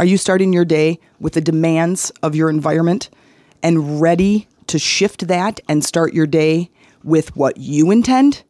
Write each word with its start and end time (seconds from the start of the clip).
Are 0.00 0.06
you 0.06 0.16
starting 0.16 0.54
your 0.54 0.64
day 0.64 0.98
with 1.18 1.34
the 1.34 1.42
demands 1.42 2.08
of 2.22 2.34
your 2.34 2.48
environment 2.48 3.10
and 3.62 4.00
ready 4.00 4.48
to 4.68 4.78
shift 4.78 5.28
that 5.28 5.60
and 5.68 5.84
start 5.84 6.14
your 6.14 6.26
day 6.26 6.70
with 7.04 7.36
what 7.36 7.58
you 7.58 7.90
intend? 7.90 8.42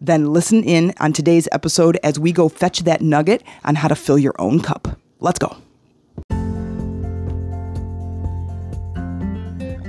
Then 0.00 0.32
listen 0.32 0.64
in 0.64 0.92
on 0.98 1.12
today's 1.12 1.46
episode 1.52 1.96
as 2.02 2.18
we 2.18 2.32
go 2.32 2.48
fetch 2.48 2.80
that 2.80 3.02
nugget 3.02 3.44
on 3.64 3.76
how 3.76 3.86
to 3.86 3.94
fill 3.94 4.18
your 4.18 4.34
own 4.40 4.58
cup. 4.58 4.98
Let's 5.20 5.38
go. 5.38 5.56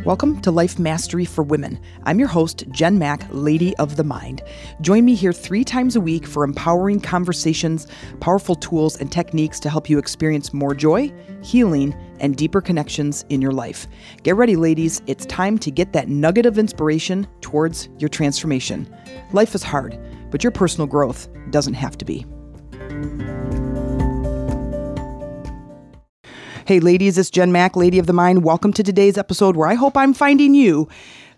Welcome 0.03 0.41
to 0.41 0.49
Life 0.49 0.79
Mastery 0.79 1.25
for 1.25 1.43
Women. 1.43 1.79
I'm 2.05 2.17
your 2.17 2.27
host, 2.27 2.63
Jen 2.71 2.97
Mac, 2.97 3.27
Lady 3.29 3.77
of 3.77 3.97
the 3.97 4.03
Mind. 4.03 4.41
Join 4.81 5.05
me 5.05 5.13
here 5.13 5.31
three 5.31 5.63
times 5.63 5.95
a 5.95 6.01
week 6.01 6.25
for 6.25 6.43
empowering 6.43 6.99
conversations, 6.99 7.85
powerful 8.19 8.55
tools, 8.55 8.99
and 8.99 9.11
techniques 9.11 9.59
to 9.59 9.69
help 9.69 9.91
you 9.91 9.99
experience 9.99 10.55
more 10.55 10.73
joy, 10.73 11.13
healing, 11.43 11.95
and 12.19 12.35
deeper 12.35 12.61
connections 12.61 13.25
in 13.29 13.43
your 13.43 13.51
life. 13.51 13.85
Get 14.23 14.35
ready, 14.37 14.55
ladies. 14.55 15.03
It's 15.05 15.27
time 15.27 15.59
to 15.59 15.69
get 15.69 15.93
that 15.93 16.09
nugget 16.09 16.47
of 16.47 16.57
inspiration 16.57 17.27
towards 17.41 17.87
your 17.99 18.09
transformation. 18.09 18.91
Life 19.33 19.53
is 19.53 19.61
hard, 19.61 19.99
but 20.31 20.43
your 20.43 20.49
personal 20.49 20.87
growth 20.87 21.29
doesn't 21.51 21.75
have 21.75 21.95
to 21.99 22.05
be. 22.05 22.25
Hey, 26.65 26.79
ladies, 26.79 27.17
it's 27.17 27.31
Jen 27.31 27.51
Mac, 27.51 27.75
Lady 27.75 27.97
of 27.97 28.05
the 28.05 28.13
Mind. 28.13 28.43
Welcome 28.43 28.71
to 28.73 28.83
today's 28.83 29.17
episode 29.17 29.55
where 29.55 29.67
I 29.67 29.73
hope 29.73 29.97
I'm 29.97 30.13
finding 30.13 30.53
you 30.53 30.87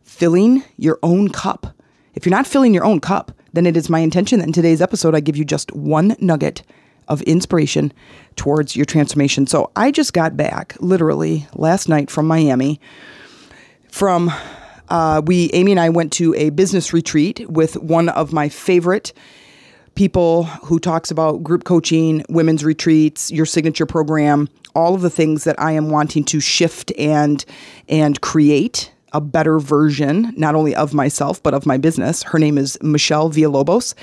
filling 0.04 0.64
your 0.76 1.00
own 1.02 1.30
cup. 1.30 1.74
If 2.14 2.26
you're 2.26 2.36
not 2.36 2.46
filling 2.46 2.74
your 2.74 2.84
own 2.84 3.00
cup, 3.00 3.32
then 3.54 3.66
it 3.66 3.78
is 3.78 3.90
my 3.90 4.00
intention 4.00 4.40
that 4.40 4.48
in 4.48 4.54
today's 4.54 4.82
episode 4.82 5.16
I 5.16 5.22
give 5.22 5.38
you 5.38 5.46
just 5.46 5.72
one 5.72 6.18
nugget 6.20 6.62
of 7.08 7.22
inspiration 7.22 7.94
towards 8.36 8.76
your 8.76 8.86
transformation. 8.86 9.48
So 9.48 9.72
I 9.78 9.92
just 9.92 10.12
got 10.12 10.36
back 10.36 10.76
literally 10.82 11.48
last 11.54 11.88
night 11.88 12.12
from 12.12 12.28
Miami. 12.28 12.82
From 13.88 14.30
uh, 14.90 15.22
we, 15.26 15.50
Amy 15.54 15.72
and 15.72 15.80
I 15.80 15.88
went 15.88 16.12
to 16.14 16.36
a 16.36 16.50
business 16.50 16.92
retreat 16.92 17.50
with 17.50 17.78
one 17.78 18.10
of 18.10 18.34
my 18.34 18.50
favorite 18.50 19.14
people 19.96 20.44
who 20.44 20.80
talks 20.80 21.12
about 21.12 21.44
group 21.44 21.64
coaching, 21.64 22.24
women's 22.30 22.64
retreats, 22.64 23.32
your 23.32 23.46
signature 23.46 23.86
program, 23.86 24.50
all 24.76 24.96
of 24.96 25.02
the 25.02 25.10
things 25.10 25.44
that 25.44 25.60
I 25.60 25.74
am 25.74 25.90
wanting 25.90 26.24
to 26.26 26.40
shift 26.40 26.92
and 26.98 27.44
and 27.88 28.20
create 28.22 28.92
a 29.14 29.22
better 29.22 29.60
version, 29.60 30.34
not 30.36 30.56
only 30.56 30.76
of 30.76 30.94
myself 30.94 31.42
but 31.44 31.54
of 31.54 31.66
my 31.68 31.78
business. 31.78 32.24
Her 32.24 32.40
name 32.40 32.58
is 32.58 32.78
Michelle 32.82 33.30
Villalobos, 33.30 33.94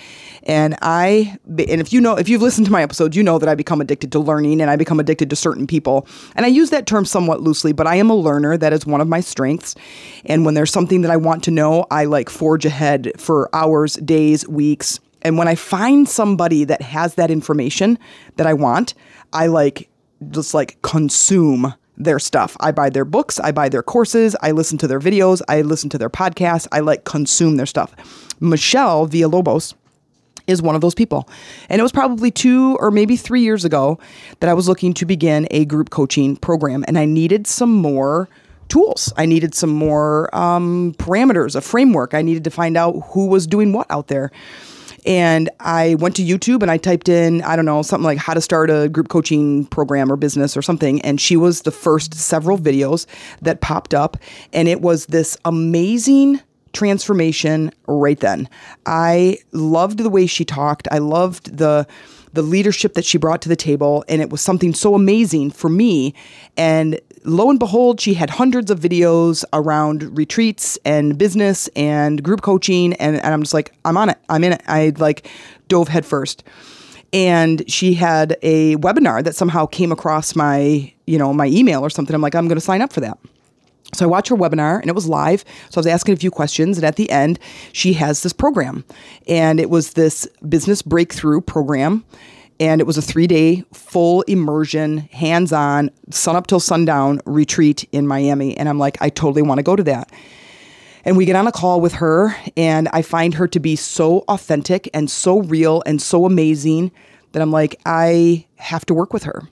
and 0.44 0.77
I 0.80 1.36
and 1.47 1.80
if 1.80 1.92
you 1.92 2.00
know 2.00 2.14
if 2.14 2.28
you've 2.28 2.42
listened 2.42 2.66
to 2.66 2.72
my 2.72 2.82
episodes, 2.82 3.16
you 3.16 3.22
know 3.22 3.38
that 3.38 3.48
I 3.48 3.56
become 3.56 3.80
addicted 3.80 4.12
to 4.12 4.20
learning 4.20 4.60
and 4.60 4.70
I 4.70 4.77
become 4.77 5.00
addicted 5.00 5.28
to 5.30 5.36
certain 5.36 5.66
people. 5.66 6.06
And 6.36 6.47
I 6.47 6.48
use 6.48 6.70
that 6.70 6.86
term 6.86 7.04
somewhat 7.04 7.41
loosely, 7.42 7.72
but 7.72 7.88
I 7.88 7.97
am 7.97 8.08
a 8.08 8.14
learner. 8.14 8.56
That 8.56 8.72
is 8.72 8.86
one 8.86 9.00
of 9.00 9.08
my 9.08 9.20
strengths. 9.20 9.75
And 10.25 10.44
when 10.44 10.54
there's 10.54 10.70
something 10.70 11.00
that 11.00 11.10
I 11.10 11.16
want 11.16 11.42
to 11.44 11.50
know, 11.50 11.86
I 11.91 12.04
like 12.04 12.30
forge 12.30 12.64
ahead 12.64 13.12
for 13.19 13.50
hours, 13.52 13.94
days, 13.94 14.47
weeks. 14.47 15.00
And 15.22 15.36
when 15.38 15.48
I 15.48 15.54
find 15.54 16.08
somebody 16.08 16.64
that 16.64 16.82
has 16.82 17.14
that 17.14 17.30
information 17.30 17.98
that 18.36 18.46
I 18.46 18.54
want, 18.54 18.94
I 19.32 19.46
like 19.46 19.88
just 20.30 20.54
like 20.54 20.80
consume 20.82 21.74
their 21.96 22.18
stuff. 22.18 22.56
I 22.60 22.72
buy 22.72 22.90
their 22.90 23.04
books, 23.04 23.38
I 23.38 23.52
buy 23.52 23.68
their 23.68 23.82
courses, 23.82 24.34
I 24.41 24.52
listen 24.52 24.78
to 24.78 24.88
their 24.88 25.00
videos, 25.00 25.42
I 25.48 25.60
listen 25.60 25.91
to 25.91 25.98
their 25.98 26.08
podcasts, 26.08 26.66
I 26.72 26.80
like 26.80 27.04
consume 27.04 27.56
their 27.56 27.66
stuff. 27.66 27.94
Michelle 28.41 29.06
Villalobos 29.06 29.74
is 30.46 30.62
one 30.62 30.74
of 30.74 30.80
those 30.80 30.94
people. 30.94 31.28
And 31.68 31.78
it 31.78 31.82
was 31.82 31.92
probably 31.92 32.30
two 32.30 32.76
or 32.80 32.91
maybe 32.91 33.16
three 33.16 33.42
years 33.42 33.64
ago 33.64 33.98
that 34.41 34.48
I 34.48 34.54
was 34.54 34.66
looking 34.66 34.94
to 34.94 35.04
begin 35.04 35.46
a 35.50 35.66
group 35.66 35.91
coaching 35.91 36.36
program 36.36 36.84
and 36.88 36.98
I 36.98 37.04
needed 37.04 37.46
some 37.46 37.74
more 37.74 38.28
tools. 38.68 39.12
I 39.16 39.26
needed 39.26 39.54
some 39.54 39.70
more 39.70 40.34
um, 40.34 40.94
parameters, 40.98 41.54
a 41.54 41.60
framework. 41.60 42.14
I 42.14 42.22
needed 42.22 42.44
to 42.44 42.50
find 42.50 42.76
out 42.76 42.92
who 43.10 43.26
was 43.26 43.47
doing 43.47 43.72
what 43.72 43.86
out 43.91 44.09
there. 44.09 44.30
And 45.06 45.50
I 45.61 45.94
went 45.97 46.16
to 46.16 46.22
YouTube 46.22 46.62
and 46.62 46.71
I 46.71 46.77
typed 46.77 47.09
in, 47.09 47.43
I 47.43 47.56
don't 47.56 47.65
know, 47.65 47.83
something 47.83 48.05
like 48.05 48.19
how 48.19 48.34
to 48.34 48.41
start 48.41 48.71
a 48.71 48.88
group 48.88 49.09
coaching 49.09 49.66
program 49.66 50.11
or 50.11 50.16
business 50.16 50.56
or 50.56 50.62
something. 50.62 51.00
And 51.03 51.21
she 51.21 51.37
was 51.37 51.62
the 51.62 51.71
first 51.71 52.15
several 52.15 52.59
videos 52.59 53.06
that 53.43 53.60
popped 53.60 53.94
up. 53.94 54.16
And 54.53 54.69
it 54.69 54.81
was 54.81 55.06
this 55.06 55.37
amazing 55.44 56.41
transformation 56.72 57.72
right 57.87 58.21
then. 58.21 58.49
I 58.87 59.39
loved 59.53 59.99
the 59.99 60.10
way 60.10 60.27
she 60.27 60.44
talked. 60.44 60.89
I 60.91 60.99
loved 60.99 61.56
the 61.56 61.87
the 62.33 62.43
leadership 62.43 62.94
that 62.94 63.05
she 63.05 63.19
brought 63.19 63.43
to 63.43 63.49
the 63.49 63.56
table 63.56 64.05
and 64.09 64.22
it 64.22 64.31
was 64.31 64.41
something 64.41 64.72
so 64.72 64.94
amazing 64.94 65.50
for 65.50 65.69
me 65.69 66.15
and 66.56 67.00
lo 67.25 67.50
and 67.50 67.58
behold, 67.58 68.00
she 68.00 68.14
had 68.14 68.31
hundreds 68.31 68.70
of 68.70 68.81
videos 68.81 69.44
around 69.53 70.16
retreats 70.16 70.78
and 70.84 71.19
business 71.19 71.69
and 71.76 72.22
group 72.22 72.42
coaching. 72.42 72.94
And, 72.94 73.16
and 73.16 73.34
I'm 73.34 73.42
just 73.42 73.54
like, 73.54 73.75
I'm 73.84 73.97
on 73.97 74.10
it. 74.10 74.19
I'm 74.28 74.44
in 74.44 74.54
it. 74.54 74.62
I 74.66 74.92
like 74.97 75.28
dove 75.69 75.88
headfirst. 75.88 76.44
And 77.12 77.69
she 77.70 77.94
had 77.94 78.36
a 78.42 78.76
webinar 78.76 79.25
that 79.25 79.34
somehow 79.34 79.66
came 79.66 79.91
across 79.91 80.36
my, 80.36 80.92
you 81.06 81.19
know, 81.19 81.32
my 81.32 81.47
email 81.47 81.80
or 81.80 81.91
something. 81.91 82.14
I'm 82.14 82.22
like, 82.22 82.34
I'm 82.34 82.47
going 82.47 82.56
to 82.56 82.64
sign 82.64 82.82
up 82.82 82.92
for 82.92 83.00
that. 83.00 83.19
So 83.92 84.04
I 84.04 84.09
watched 84.09 84.28
her 84.28 84.36
webinar 84.36 84.80
and 84.80 84.88
it 84.88 84.94
was 84.94 85.09
live. 85.09 85.44
So 85.70 85.78
I 85.78 85.80
was 85.80 85.86
asking 85.88 86.14
a 86.14 86.16
few 86.16 86.30
questions. 86.30 86.78
And 86.78 86.84
at 86.84 86.94
the 86.94 87.10
end, 87.10 87.41
she 87.72 87.94
has 87.94 88.22
this 88.22 88.32
program. 88.32 88.84
And 89.26 89.59
it 89.59 89.69
was 89.69 89.94
this 89.94 90.28
business 90.48 90.82
breakthrough 90.82 91.41
program 91.41 92.04
and 92.60 92.81
it 92.81 92.84
was 92.87 92.98
a 92.98 93.03
three 93.03 93.26
day 93.26 93.65
full 93.72 94.21
immersion, 94.22 94.98
hands 94.98 95.53
on, 95.53 95.91
sun 96.10 96.37
up 96.37 96.47
till 96.47 96.60
sundown 96.60 97.21
retreat 97.25 97.88
in 97.91 98.06
Miami. 98.06 98.56
And 98.56 98.69
I'm 98.69 98.78
like, 98.78 98.98
I 99.00 99.09
totally 99.09 99.43
want 99.43 99.59
to 99.59 99.62
go 99.62 99.75
to 99.75 99.82
that. 99.84 100.12
And 101.03 101.16
we 101.16 101.25
get 101.25 101.34
on 101.34 101.47
a 101.47 101.53
call 101.53 101.81
with 101.81 101.94
her, 101.94 102.37
and 102.59 102.87
I 102.88 103.00
find 103.00 103.32
her 103.34 103.48
to 103.48 103.59
be 103.59 103.75
so 103.75 104.19
authentic 104.28 104.91
and 104.93 105.10
so 105.10 105.41
real 105.41 105.82
and 105.87 106.00
so 106.00 106.26
amazing 106.26 106.93
that 107.32 107.41
I'm 107.41 107.50
like, 107.50 107.81
I 107.87 108.47
have 108.56 108.84
to 108.87 108.94
work 108.94 109.15
with 109.15 109.22
her. 109.22 109.48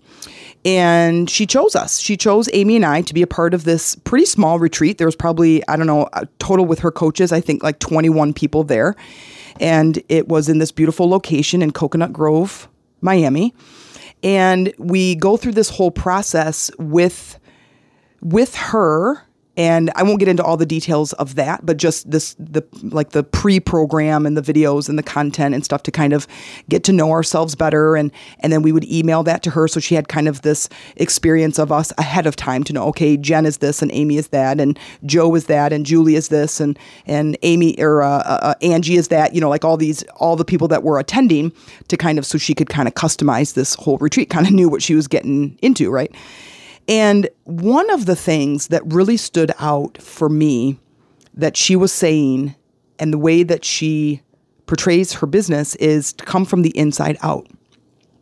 And 0.67 1.31
she 1.31 1.47
chose 1.47 1.75
us. 1.75 2.01
She 2.01 2.19
chose 2.19 2.51
Amy 2.53 2.77
and 2.77 2.85
I 2.85 3.01
to 3.01 3.15
be 3.15 3.23
a 3.23 3.27
part 3.27 3.55
of 3.55 3.65
this 3.65 3.95
pretty 3.95 4.27
small 4.27 4.59
retreat. 4.59 4.99
There 4.99 5.07
was 5.07 5.17
probably, 5.17 5.67
I 5.69 5.77
don't 5.77 5.87
know, 5.87 6.11
a 6.13 6.27
total 6.39 6.67
with 6.67 6.81
her 6.81 6.91
coaches, 6.91 7.33
I 7.33 7.41
think 7.41 7.63
like 7.63 7.79
21 7.79 8.35
people 8.35 8.65
there. 8.65 8.95
And 9.59 10.03
it 10.11 10.29
was 10.29 10.51
in 10.51 10.59
this 10.59 10.71
beautiful 10.71 11.09
location 11.09 11.63
in 11.63 11.71
Coconut 11.71 12.13
Grove, 12.13 12.69
Miami. 13.01 13.55
And 14.23 14.73
we 14.79 15.15
go 15.15 15.37
through 15.37 15.53
this 15.53 15.71
whole 15.71 15.91
process 15.91 16.71
with 16.79 17.39
with 18.21 18.57
her 18.57 19.23
and 19.59 19.91
I 19.97 20.05
won't 20.05 20.21
get 20.21 20.29
into 20.29 20.45
all 20.45 20.57
the 20.57 20.65
details 20.65 21.13
of 21.15 21.35
that, 21.35 21.67
but 21.67 21.77
just 21.77 22.09
this 22.09 22.35
the 22.39 22.63
like 22.85 23.11
the 23.11 23.25
pre-program 23.25 24.25
and 24.25 24.37
the 24.37 24.41
videos 24.41 24.89
and 24.89 24.97
the 24.97 25.03
content 25.03 25.53
and 25.53 25.65
stuff 25.65 25.83
to 25.83 25.91
kind 25.91 26.13
of 26.13 26.29
get 26.69 26.85
to 26.85 26.93
know 26.93 27.11
ourselves 27.11 27.57
better 27.57 27.97
and 27.97 28.13
and 28.39 28.53
then 28.53 28.63
we 28.63 28.71
would 28.71 28.85
email 28.85 29.25
that 29.25 29.43
to 29.43 29.51
her 29.51 29.67
so 29.67 29.81
she 29.81 29.97
had 29.97 30.09
kind 30.09 30.29
of 30.29 30.43
this 30.43 30.69
experience 30.97 31.59
of 31.59 31.73
us 31.73 31.93
ahead 31.99 32.25
of 32.25 32.37
time 32.37 32.63
to 32.63 32.73
know 32.73 32.85
okay, 32.87 33.17
Jen 33.17 33.45
is 33.45 33.59
this 33.59 33.83
and 33.83 33.91
Amy 33.93 34.17
is 34.17 34.29
that 34.29 34.61
and 34.61 34.79
Joe 35.05 35.35
is 35.35 35.47
that 35.47 35.73
and 35.73 35.85
Julie 35.85 36.15
is 36.15 36.29
this 36.29 36.61
and 36.61 36.79
and 37.07 37.37
Amy 37.43 37.75
or 37.83 38.03
uh, 38.05 38.19
uh, 38.19 38.39
uh 38.43 38.55
Angie 38.63 38.95
is 38.95 39.09
that, 39.09 39.35
you 39.35 39.41
know, 39.41 39.49
like 39.49 39.65
all 39.65 39.77
these 39.77 40.05
all 40.17 40.37
the 40.37 40.45
people 40.45 40.69
that 40.69 40.85
were 40.85 41.01
attending 41.01 41.53
to 41.89 41.97
kind 41.97 42.19
of 42.19 42.25
so 42.25 42.39
she 42.39 42.55
could 42.55 42.69
kind 42.69 42.87
of 42.87 42.95
customize 42.95 43.55
this 43.55 43.75
whole 43.75 43.99
retreat, 43.99 44.31
kind 44.31 44.47
of 44.47 44.53
knew 44.53 44.69
what 44.69 44.83
she 44.83 44.95
was 44.95 45.09
getting 45.09 45.59
into, 45.63 45.91
right? 45.91 46.15
And 46.89 47.29
one 47.45 47.91
of 47.91 48.07
the 48.07 48.17
things 48.17 48.69
that 48.69 48.83
really 48.87 49.19
stood 49.19 49.53
out 49.59 50.01
for 50.01 50.29
me 50.29 50.81
that 51.35 51.57
she 51.57 51.77
was 51.77 51.93
saying 51.93 52.57
and 52.99 53.13
the 53.13 53.19
way 53.19 53.43
that 53.43 53.65
she 53.65 54.23
portrays 54.67 55.13
her 55.15 55.27
business 55.27 55.75
is 55.77 56.13
to 56.15 56.25
come 56.25 56.45
from 56.45 56.63
the 56.63 56.77
inside 56.77 57.19
out. 57.23 57.47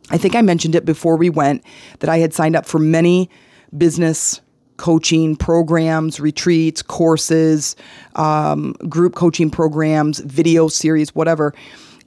I 0.09 0.17
think 0.17 0.35
I 0.35 0.41
mentioned 0.41 0.75
it 0.75 0.85
before 0.85 1.17
we 1.17 1.29
went 1.29 1.63
that 1.99 2.09
I 2.09 2.19
had 2.19 2.33
signed 2.33 2.55
up 2.55 2.65
for 2.65 2.79
many 2.79 3.29
business 3.77 4.41
coaching 4.77 5.35
programs, 5.35 6.19
retreats, 6.19 6.81
courses, 6.81 7.75
um, 8.15 8.73
group 8.87 9.15
coaching 9.15 9.49
programs, 9.49 10.19
video 10.19 10.67
series, 10.67 11.15
whatever. 11.15 11.53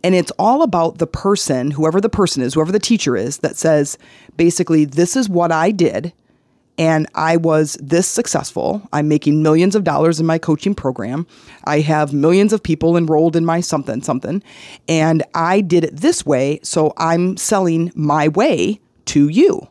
And 0.05 0.15
it's 0.15 0.31
all 0.39 0.63
about 0.63 0.99
the 0.99 1.07
person, 1.07 1.73
whoever 1.73 2.01
the 2.01 2.09
person 2.09 2.43
is, 2.43 2.55
whoever 2.55 2.73
the 2.73 2.79
teacher 2.79 3.17
is, 3.17 3.39
that 3.39 3.57
says 3.57 3.99
basically, 4.37 4.85
this 4.85 5.17
is 5.17 5.29
what 5.29 5.53
I 5.53 5.73
did 5.73 6.13
and 6.81 7.07
I 7.15 7.37
was 7.37 7.77
this 7.79 8.09
successful. 8.09 8.81
I'm 8.91 9.07
making 9.07 9.43
millions 9.43 9.77
of 9.77 9.85
dollars 9.85 10.19
in 10.19 10.25
my 10.25 10.39
coaching 10.39 10.75
program. 10.75 11.27
I 11.65 11.81
have 11.81 12.15
millions 12.15 12.55
of 12.55 12.63
people 12.63 12.97
enrolled 12.97 13.37
in 13.37 13.45
my 13.45 13.61
something 13.61 14.03
something, 14.03 14.43
and 14.89 15.23
I 15.35 15.61
did 15.61 15.85
it 15.85 15.99
this 15.99 16.25
way, 16.25 16.59
so 16.63 16.95
I'm 16.97 17.37
selling 17.37 17.93
my 17.95 18.29
way 18.29 18.81
to 19.07 19.29
you. 19.29 19.69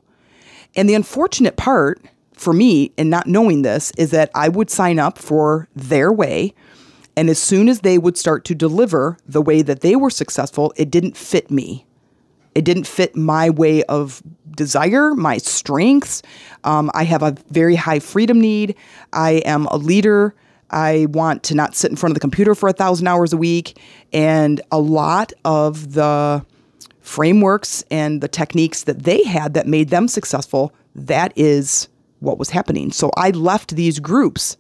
And 0.76 0.88
the 0.88 0.94
unfortunate 0.94 1.58
part 1.58 2.00
for 2.34 2.54
me 2.54 2.94
in 2.96 3.10
not 3.10 3.26
knowing 3.26 3.64
this 3.64 3.92
is 3.98 4.12
that 4.12 4.30
I 4.36 4.48
would 4.48 4.70
sign 4.70 5.00
up 5.00 5.18
for 5.18 5.68
their 5.76 6.14
way. 6.14 6.54
And 7.18 7.28
as 7.28 7.40
soon 7.40 7.70
as 7.70 7.80
they 7.80 7.98
would 7.98 8.18
start 8.18 8.46
to 8.46 8.56
deliver 8.56 9.18
the 9.28 9.42
way 9.42 9.64
that 9.64 9.82
they 9.82 9.96
were 9.96 10.12
successful, 10.12 10.72
it 10.78 10.92
didn't 10.92 11.18
fit 11.18 11.50
me 11.50 11.88
It 12.60 12.66
didn't 12.66 12.88
fit 12.88 13.16
my 13.16 13.50
way 13.50 13.84
of 13.84 14.22
desire, 14.54 15.16
my 15.16 15.38
strengths. 15.38 16.22
Um, 16.66 16.92
I 16.94 17.06
have 17.06 17.24
a 17.24 17.38
very 17.52 17.76
high 17.76 18.00
freedom 18.00 18.42
need. 18.42 18.76
I 19.14 19.36
am 19.46 19.68
a 19.68 19.78
leader. 19.78 20.36
I 20.72 21.08
want 21.12 21.44
to 21.44 21.56
not 21.56 21.74
sit 21.74 21.90
in 21.90 21.96
front 21.96 22.12
of 22.12 22.16
the 22.16 22.20
computer 22.20 22.54
for 22.56 22.68
a 22.68 22.74
thousand 22.74 23.08
hours 23.08 23.32
a 23.32 23.38
week. 23.38 23.80
And 24.12 24.60
a 24.74 24.78
lot 24.78 25.32
of 25.46 25.94
the 25.94 26.46
frameworks 27.00 27.86
and 27.90 28.20
the 28.20 28.28
techniques 28.28 28.84
that 28.84 29.04
they 29.04 29.24
had 29.24 29.54
that 29.54 29.66
made 29.66 29.88
them 29.88 30.10
successful, 30.10 30.74
that 30.96 31.32
is 31.38 31.88
what 32.20 32.38
was 32.38 32.50
happening. 32.50 32.92
So 32.92 33.10
I 33.16 33.30
left 33.30 33.78
these 33.78 34.02
groups 34.02 34.58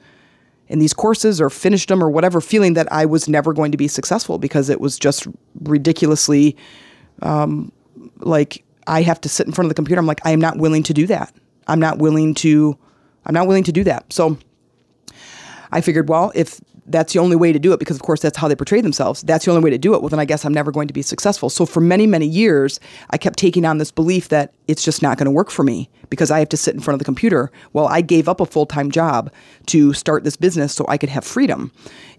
and 0.69 0.81
these 0.81 0.93
courses 0.93 1.41
or 1.41 1.49
finished 1.49 1.89
them 1.89 2.01
or 2.01 2.09
whatever, 2.09 2.39
feeling 2.39 2.75
that 2.75 2.89
I 2.93 3.05
was 3.05 3.27
never 3.27 3.51
going 3.51 3.73
to 3.73 3.77
be 3.77 3.89
successful 3.89 4.37
because 4.37 4.69
it 4.69 4.79
was 4.79 4.97
just 4.97 5.27
ridiculously 5.63 6.55
um, 7.21 7.73
like 8.17 8.63
I 8.87 9.01
have 9.01 9.21
to 9.21 9.29
sit 9.29 9.45
in 9.47 9.53
front 9.53 9.67
of 9.67 9.69
the 9.69 9.75
computer. 9.75 9.99
I'm 9.99 10.07
like, 10.07 10.25
I 10.25 10.31
am 10.31 10.41
not 10.41 10.57
willing 10.57 10.83
to 10.83 10.93
do 10.93 11.07
that. 11.07 11.33
I'm 11.67 11.79
not 11.79 11.99
willing 11.99 12.33
to, 12.35 12.77
I'm 13.25 13.33
not 13.33 13.47
willing 13.47 13.63
to 13.65 13.71
do 13.71 13.83
that. 13.83 14.11
So 14.11 14.37
I 15.71 15.81
figured, 15.81 16.09
well, 16.09 16.31
if 16.33 16.59
that's 16.87 17.13
the 17.13 17.19
only 17.19 17.35
way 17.35 17.53
to 17.53 17.59
do 17.59 17.71
it, 17.71 17.79
because 17.79 17.95
of 17.95 18.01
course 18.01 18.19
that's 18.21 18.37
how 18.37 18.47
they 18.47 18.55
portray 18.55 18.81
themselves, 18.81 19.21
that's 19.21 19.45
the 19.45 19.51
only 19.51 19.63
way 19.63 19.69
to 19.69 19.77
do 19.77 19.93
it, 19.93 20.01
well, 20.01 20.09
then 20.09 20.19
I 20.19 20.25
guess 20.25 20.43
I'm 20.43 20.53
never 20.53 20.71
going 20.71 20.87
to 20.87 20.93
be 20.93 21.03
successful. 21.03 21.49
So 21.49 21.67
for 21.67 21.81
many, 21.81 22.07
many 22.07 22.25
years, 22.25 22.79
I 23.11 23.17
kept 23.17 23.37
taking 23.37 23.63
on 23.63 23.77
this 23.77 23.91
belief 23.91 24.29
that 24.29 24.53
it's 24.67 24.83
just 24.83 25.03
not 25.03 25.17
going 25.17 25.25
to 25.25 25.31
work 25.31 25.51
for 25.51 25.63
me 25.63 25.89
because 26.09 26.31
I 26.31 26.39
have 26.39 26.49
to 26.49 26.57
sit 26.57 26.73
in 26.73 26.81
front 26.81 26.95
of 26.95 26.99
the 26.99 27.05
computer. 27.05 27.51
Well, 27.73 27.87
I 27.87 28.01
gave 28.01 28.27
up 28.27 28.39
a 28.39 28.45
full 28.45 28.65
time 28.65 28.89
job 28.89 29.31
to 29.67 29.93
start 29.93 30.23
this 30.23 30.35
business 30.35 30.73
so 30.73 30.85
I 30.87 30.97
could 30.97 31.09
have 31.09 31.23
freedom. 31.23 31.71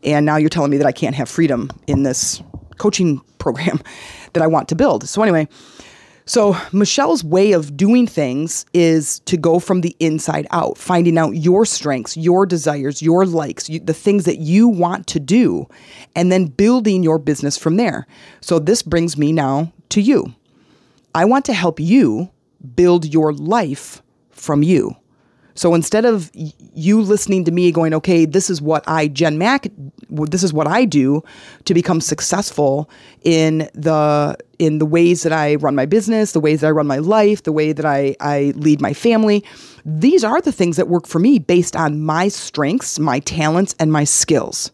And 0.04 0.24
now 0.24 0.36
you're 0.36 0.48
telling 0.48 0.70
me 0.70 0.76
that 0.76 0.86
I 0.86 0.92
can't 0.92 1.16
have 1.16 1.28
freedom 1.28 1.70
in 1.88 2.04
this 2.04 2.40
coaching 2.80 3.20
program 3.38 3.80
that 4.32 4.42
I 4.42 4.46
want 4.48 4.68
to 4.70 4.74
build. 4.74 5.08
So, 5.08 5.22
anyway, 5.22 5.46
so, 6.30 6.56
Michelle's 6.72 7.24
way 7.24 7.50
of 7.50 7.76
doing 7.76 8.06
things 8.06 8.64
is 8.72 9.18
to 9.20 9.36
go 9.36 9.58
from 9.58 9.80
the 9.80 9.96
inside 9.98 10.46
out, 10.52 10.78
finding 10.78 11.18
out 11.18 11.32
your 11.32 11.64
strengths, 11.66 12.16
your 12.16 12.46
desires, 12.46 13.02
your 13.02 13.26
likes, 13.26 13.68
you, 13.68 13.80
the 13.80 13.94
things 13.94 14.26
that 14.26 14.38
you 14.38 14.68
want 14.68 15.08
to 15.08 15.18
do, 15.18 15.66
and 16.14 16.30
then 16.30 16.46
building 16.46 17.02
your 17.02 17.18
business 17.18 17.58
from 17.58 17.78
there. 17.78 18.06
So, 18.40 18.60
this 18.60 18.82
brings 18.82 19.16
me 19.16 19.32
now 19.32 19.72
to 19.88 20.00
you. 20.00 20.32
I 21.16 21.24
want 21.24 21.46
to 21.46 21.52
help 21.52 21.80
you 21.80 22.30
build 22.76 23.12
your 23.12 23.32
life 23.32 24.00
from 24.30 24.62
you. 24.62 24.94
So 25.60 25.74
instead 25.74 26.06
of 26.06 26.30
you 26.32 27.02
listening 27.02 27.44
to 27.44 27.50
me 27.50 27.70
going, 27.70 27.92
okay, 27.92 28.24
this 28.24 28.48
is 28.48 28.62
what 28.62 28.82
I, 28.86 29.08
Jen 29.08 29.36
Mac, 29.36 29.66
this 30.08 30.42
is 30.42 30.54
what 30.54 30.66
I 30.66 30.86
do 30.86 31.22
to 31.66 31.74
become 31.74 32.00
successful 32.00 32.88
in 33.24 33.68
the 33.74 34.38
in 34.58 34.78
the 34.78 34.86
ways 34.86 35.22
that 35.22 35.34
I 35.34 35.56
run 35.56 35.74
my 35.74 35.84
business, 35.84 36.32
the 36.32 36.40
ways 36.40 36.62
that 36.62 36.68
I 36.68 36.70
run 36.70 36.86
my 36.86 36.96
life, 36.96 37.42
the 37.42 37.52
way 37.52 37.74
that 37.74 37.84
I, 37.84 38.16
I 38.20 38.54
lead 38.56 38.80
my 38.80 38.94
family. 38.94 39.44
These 39.84 40.24
are 40.24 40.40
the 40.40 40.50
things 40.50 40.78
that 40.78 40.88
work 40.88 41.06
for 41.06 41.18
me 41.18 41.38
based 41.38 41.76
on 41.76 42.00
my 42.00 42.28
strengths, 42.28 42.98
my 42.98 43.18
talents, 43.18 43.74
and 43.78 43.92
my 43.92 44.04
skills. 44.04 44.70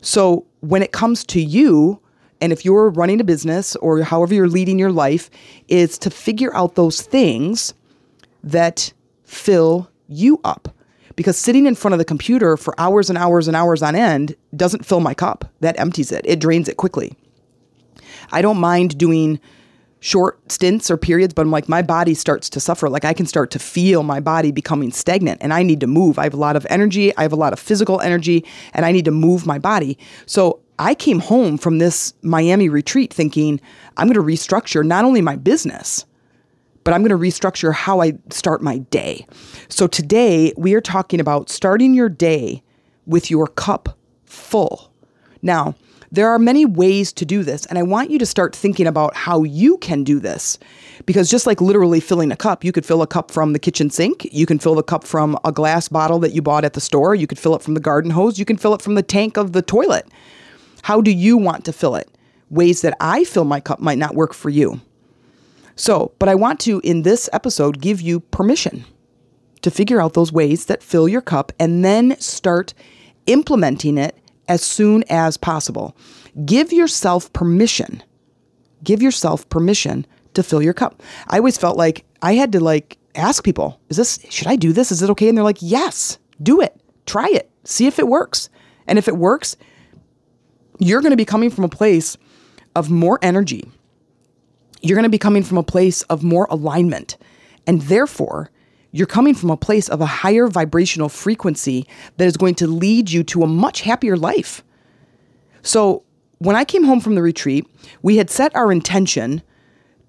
So 0.00 0.44
when 0.58 0.82
it 0.82 0.90
comes 0.90 1.22
to 1.26 1.40
you, 1.40 2.00
and 2.40 2.52
if 2.52 2.64
you're 2.64 2.90
running 2.90 3.20
a 3.20 3.24
business 3.24 3.76
or 3.76 4.02
however 4.02 4.34
you're 4.34 4.48
leading 4.48 4.76
your 4.76 4.90
life, 4.90 5.30
is 5.68 5.98
to 5.98 6.10
figure 6.10 6.52
out 6.52 6.74
those 6.74 7.00
things 7.00 7.74
that 8.42 8.92
fill 9.24 9.90
you 10.08 10.40
up. 10.44 10.68
Because 11.16 11.36
sitting 11.36 11.66
in 11.66 11.74
front 11.74 11.92
of 11.94 11.98
the 11.98 12.04
computer 12.04 12.56
for 12.56 12.74
hours 12.78 13.08
and 13.08 13.16
hours 13.16 13.46
and 13.46 13.56
hours 13.56 13.82
on 13.82 13.94
end 13.94 14.34
doesn't 14.56 14.84
fill 14.84 15.00
my 15.00 15.14
cup. 15.14 15.44
That 15.60 15.78
empties 15.78 16.10
it, 16.10 16.24
it 16.24 16.40
drains 16.40 16.68
it 16.68 16.76
quickly. 16.76 17.16
I 18.32 18.42
don't 18.42 18.58
mind 18.58 18.98
doing 18.98 19.38
short 20.00 20.52
stints 20.52 20.90
or 20.90 20.98
periods, 20.98 21.32
but 21.32 21.42
I'm 21.42 21.50
like, 21.50 21.68
my 21.68 21.80
body 21.80 22.12
starts 22.12 22.50
to 22.50 22.60
suffer. 22.60 22.90
Like 22.90 23.06
I 23.06 23.14
can 23.14 23.26
start 23.26 23.50
to 23.52 23.58
feel 23.58 24.02
my 24.02 24.20
body 24.20 24.52
becoming 24.52 24.92
stagnant 24.92 25.40
and 25.42 25.52
I 25.52 25.62
need 25.62 25.80
to 25.80 25.86
move. 25.86 26.18
I 26.18 26.24
have 26.24 26.34
a 26.34 26.38
lot 26.38 26.56
of 26.56 26.66
energy, 26.68 27.16
I 27.16 27.22
have 27.22 27.32
a 27.32 27.36
lot 27.36 27.54
of 27.54 27.58
physical 27.58 28.00
energy, 28.00 28.44
and 28.74 28.84
I 28.84 28.92
need 28.92 29.06
to 29.06 29.10
move 29.10 29.46
my 29.46 29.58
body. 29.58 29.96
So 30.26 30.60
I 30.78 30.94
came 30.94 31.20
home 31.20 31.56
from 31.56 31.78
this 31.78 32.12
Miami 32.22 32.68
retreat 32.68 33.14
thinking, 33.14 33.60
I'm 33.96 34.08
going 34.08 34.14
to 34.14 34.20
restructure 34.20 34.84
not 34.84 35.04
only 35.04 35.22
my 35.22 35.36
business, 35.36 36.04
but 36.84 36.94
I'm 36.94 37.02
going 37.02 37.10
to 37.10 37.16
restructure 37.16 37.72
how 37.72 38.00
I 38.00 38.12
start 38.30 38.62
my 38.62 38.78
day. 38.78 39.26
So 39.68 39.86
today 39.86 40.52
we 40.56 40.74
are 40.74 40.80
talking 40.80 41.18
about 41.18 41.50
starting 41.50 41.94
your 41.94 42.08
day 42.08 42.62
with 43.06 43.30
your 43.30 43.46
cup 43.46 43.98
full. 44.24 44.92
Now, 45.42 45.74
there 46.12 46.28
are 46.28 46.38
many 46.38 46.64
ways 46.64 47.12
to 47.14 47.24
do 47.24 47.42
this, 47.42 47.66
and 47.66 47.76
I 47.76 47.82
want 47.82 48.10
you 48.10 48.20
to 48.20 48.26
start 48.26 48.54
thinking 48.54 48.86
about 48.86 49.16
how 49.16 49.42
you 49.42 49.78
can 49.78 50.04
do 50.04 50.20
this. 50.20 50.58
Because 51.06 51.28
just 51.28 51.44
like 51.44 51.60
literally 51.60 51.98
filling 51.98 52.30
a 52.30 52.36
cup, 52.36 52.62
you 52.62 52.70
could 52.70 52.86
fill 52.86 53.02
a 53.02 53.06
cup 53.06 53.32
from 53.32 53.52
the 53.52 53.58
kitchen 53.58 53.90
sink, 53.90 54.28
you 54.32 54.46
can 54.46 54.60
fill 54.60 54.76
the 54.76 54.82
cup 54.84 55.02
from 55.04 55.36
a 55.44 55.50
glass 55.50 55.88
bottle 55.88 56.20
that 56.20 56.32
you 56.32 56.40
bought 56.40 56.64
at 56.64 56.74
the 56.74 56.80
store, 56.80 57.16
you 57.16 57.26
could 57.26 57.38
fill 57.38 57.56
it 57.56 57.62
from 57.62 57.74
the 57.74 57.80
garden 57.80 58.12
hose, 58.12 58.38
you 58.38 58.44
can 58.44 58.56
fill 58.56 58.74
it 58.74 58.82
from 58.82 58.94
the 58.94 59.02
tank 59.02 59.36
of 59.36 59.52
the 59.52 59.62
toilet. 59.62 60.06
How 60.82 61.00
do 61.00 61.10
you 61.10 61.36
want 61.36 61.64
to 61.64 61.72
fill 61.72 61.96
it? 61.96 62.08
Ways 62.48 62.82
that 62.82 62.96
I 63.00 63.24
fill 63.24 63.44
my 63.44 63.58
cup 63.58 63.80
might 63.80 63.98
not 63.98 64.14
work 64.14 64.34
for 64.34 64.50
you. 64.50 64.80
So, 65.76 66.12
but 66.18 66.28
I 66.28 66.34
want 66.34 66.60
to, 66.60 66.80
in 66.84 67.02
this 67.02 67.28
episode, 67.32 67.80
give 67.80 68.00
you 68.00 68.20
permission 68.20 68.84
to 69.62 69.70
figure 69.70 70.00
out 70.00 70.12
those 70.12 70.32
ways 70.32 70.66
that 70.66 70.82
fill 70.82 71.08
your 71.08 71.20
cup 71.20 71.52
and 71.58 71.84
then 71.84 72.18
start 72.20 72.74
implementing 73.26 73.98
it 73.98 74.16
as 74.48 74.62
soon 74.62 75.04
as 75.08 75.36
possible. 75.36 75.96
Give 76.44 76.72
yourself 76.72 77.32
permission. 77.32 78.02
Give 78.82 79.02
yourself 79.02 79.48
permission 79.48 80.06
to 80.34 80.42
fill 80.42 80.62
your 80.62 80.74
cup. 80.74 81.02
I 81.28 81.38
always 81.38 81.56
felt 81.56 81.76
like 81.76 82.04
I 82.22 82.34
had 82.34 82.52
to 82.52 82.60
like 82.60 82.98
ask 83.14 83.44
people, 83.44 83.80
is 83.88 83.96
this 83.96 84.18
should 84.28 84.48
I 84.48 84.56
do 84.56 84.72
this? 84.72 84.92
Is 84.92 85.02
it 85.02 85.10
okay? 85.10 85.28
And 85.28 85.36
they're 85.36 85.44
like, 85.44 85.58
"Yes, 85.60 86.18
do 86.42 86.60
it. 86.60 86.78
Try 87.06 87.28
it. 87.28 87.50
See 87.64 87.86
if 87.86 87.98
it 87.98 88.08
works." 88.08 88.48
And 88.86 88.98
if 88.98 89.08
it 89.08 89.16
works, 89.16 89.56
you're 90.78 91.00
going 91.00 91.12
to 91.12 91.16
be 91.16 91.24
coming 91.24 91.50
from 91.50 91.64
a 91.64 91.68
place 91.68 92.16
of 92.76 92.90
more 92.90 93.18
energy, 93.22 93.70
you're 94.84 94.96
going 94.96 95.04
to 95.04 95.08
be 95.10 95.18
coming 95.18 95.42
from 95.42 95.56
a 95.56 95.62
place 95.62 96.02
of 96.02 96.22
more 96.22 96.46
alignment. 96.50 97.16
And 97.66 97.80
therefore, 97.82 98.50
you're 98.92 99.06
coming 99.06 99.34
from 99.34 99.50
a 99.50 99.56
place 99.56 99.88
of 99.88 100.02
a 100.02 100.06
higher 100.06 100.46
vibrational 100.46 101.08
frequency 101.08 101.86
that 102.18 102.26
is 102.26 102.36
going 102.36 102.54
to 102.56 102.66
lead 102.66 103.10
you 103.10 103.24
to 103.24 103.42
a 103.42 103.46
much 103.46 103.80
happier 103.80 104.16
life. 104.16 104.62
So, 105.62 106.04
when 106.38 106.54
I 106.54 106.64
came 106.64 106.84
home 106.84 107.00
from 107.00 107.14
the 107.14 107.22
retreat, 107.22 107.66
we 108.02 108.18
had 108.18 108.28
set 108.28 108.54
our 108.54 108.70
intention 108.70 109.42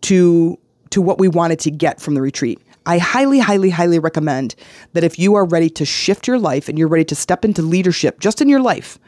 to 0.01 0.59
to 0.89 1.01
what 1.01 1.19
we 1.19 1.29
wanted 1.29 1.59
to 1.59 1.71
get 1.71 2.01
from 2.01 2.13
the 2.13 2.21
retreat. 2.21 2.59
I 2.85 2.97
highly, 2.97 3.39
highly, 3.39 3.69
highly 3.69 3.97
recommend 3.97 4.55
that 4.93 5.03
if 5.03 5.17
you 5.17 5.35
are 5.35 5.45
ready 5.45 5.69
to 5.71 5.85
shift 5.85 6.27
your 6.27 6.37
life 6.37 6.67
and 6.69 6.77
you're 6.77 6.87
ready 6.87 7.05
to 7.05 7.15
step 7.15 7.45
into 7.45 7.61
leadership 7.61 8.19
just 8.19 8.41
in 8.41 8.49
your 8.49 8.59
life, 8.59 8.99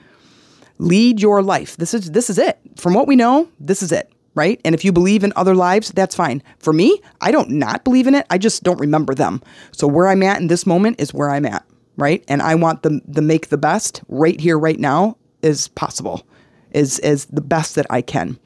lead 0.79 1.21
your 1.21 1.43
life. 1.43 1.75
This 1.75 1.93
is 1.93 2.11
this 2.11 2.29
is 2.29 2.37
it. 2.37 2.57
From 2.77 2.93
what 2.93 3.07
we 3.07 3.17
know, 3.17 3.49
this 3.59 3.83
is 3.83 3.91
it 3.91 4.11
right? 4.37 4.61
And 4.63 4.73
if 4.75 4.85
you 4.85 4.91
believe 4.91 5.23
in 5.23 5.33
other 5.35 5.55
lives, 5.55 5.91
that's 5.91 6.15
fine. 6.15 6.41
For 6.59 6.71
me, 6.71 7.01
I 7.21 7.31
don't 7.31 7.49
not 7.49 7.83
believe 7.83 8.07
in 8.07 8.15
it. 8.15 8.25
I 8.29 8.37
just 8.37 8.63
don't 8.63 8.79
remember 8.79 9.13
them. 9.13 9.41
So 9.71 9.87
where 9.87 10.07
I'm 10.07 10.23
at 10.23 10.39
in 10.39 10.47
this 10.47 10.65
moment 10.65 11.01
is 11.01 11.13
where 11.13 11.29
I'm 11.29 11.45
at, 11.45 11.65
right? 11.97 12.23
And 12.27 12.41
I 12.41 12.55
want 12.55 12.83
the 12.83 13.01
the 13.07 13.21
make 13.21 13.49
the 13.49 13.57
best 13.57 14.01
right 14.07 14.39
here, 14.39 14.57
right 14.57 14.79
now, 14.79 15.17
is 15.41 15.67
possible, 15.69 16.25
is 16.71 16.99
is 16.99 17.25
the 17.25 17.41
best 17.41 17.75
that 17.75 17.87
I 17.89 18.01
can. 18.01 18.39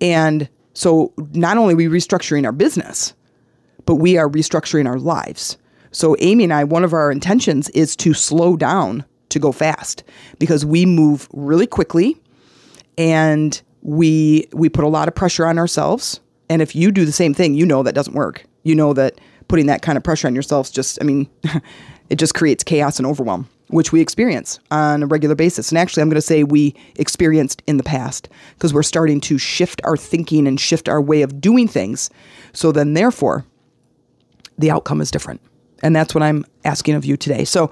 And 0.00 0.48
so 0.74 1.12
not 1.32 1.58
only 1.58 1.74
are 1.74 1.76
we 1.76 1.86
restructuring 1.86 2.46
our 2.46 2.52
business, 2.52 3.14
but 3.84 3.96
we 3.96 4.16
are 4.16 4.28
restructuring 4.28 4.86
our 4.86 4.98
lives. 4.98 5.58
So 5.90 6.14
Amy 6.20 6.44
and 6.44 6.52
I, 6.52 6.64
one 6.64 6.84
of 6.84 6.92
our 6.92 7.10
intentions 7.10 7.68
is 7.70 7.96
to 7.96 8.14
slow 8.14 8.56
down 8.56 9.04
to 9.30 9.38
go 9.38 9.52
fast 9.52 10.04
because 10.38 10.64
we 10.64 10.86
move 10.86 11.28
really 11.32 11.66
quickly 11.66 12.20
and 12.96 13.60
we 13.88 14.46
we 14.52 14.68
put 14.68 14.84
a 14.84 14.88
lot 14.88 15.08
of 15.08 15.14
pressure 15.14 15.46
on 15.46 15.58
ourselves. 15.58 16.20
And 16.50 16.60
if 16.60 16.76
you 16.76 16.92
do 16.92 17.06
the 17.06 17.12
same 17.12 17.32
thing 17.32 17.54
you 17.54 17.64
know 17.64 17.82
that 17.82 17.94
doesn't 17.94 18.14
work. 18.14 18.44
You 18.62 18.74
know 18.74 18.92
that 18.92 19.18
putting 19.48 19.66
that 19.66 19.80
kind 19.80 19.96
of 19.96 20.04
pressure 20.04 20.26
on 20.26 20.34
yourself 20.34 20.70
just 20.70 20.98
i 21.00 21.04
mean 21.04 21.26
it 22.10 22.16
just 22.16 22.34
creates 22.34 22.62
chaos 22.62 22.98
and 22.98 23.06
overwhelm 23.06 23.48
which 23.68 23.92
we 23.92 24.00
experience 24.00 24.60
on 24.70 25.02
a 25.02 25.06
regular 25.06 25.34
basis. 25.34 25.70
And 25.70 25.78
actually 25.78 26.02
i'm 26.02 26.10
going 26.10 26.16
to 26.16 26.22
say 26.22 26.44
we 26.44 26.74
experienced 26.96 27.62
in 27.66 27.78
the 27.78 27.82
past 27.82 28.28
because 28.54 28.74
we're 28.74 28.82
starting 28.82 29.22
to 29.22 29.38
shift 29.38 29.80
our 29.84 29.96
thinking 29.96 30.46
and 30.46 30.60
shift 30.60 30.88
our 30.88 31.00
way 31.00 31.22
of 31.22 31.40
doing 31.40 31.66
things. 31.66 32.10
So 32.52 32.72
then 32.72 32.92
therefore 32.92 33.46
the 34.58 34.70
outcome 34.70 35.00
is 35.00 35.10
different 35.10 35.40
And 35.82 35.94
that's 35.94 36.14
what 36.14 36.22
I'm 36.22 36.44
asking 36.64 36.94
of 36.94 37.04
you 37.04 37.16
today. 37.16 37.44
So 37.44 37.70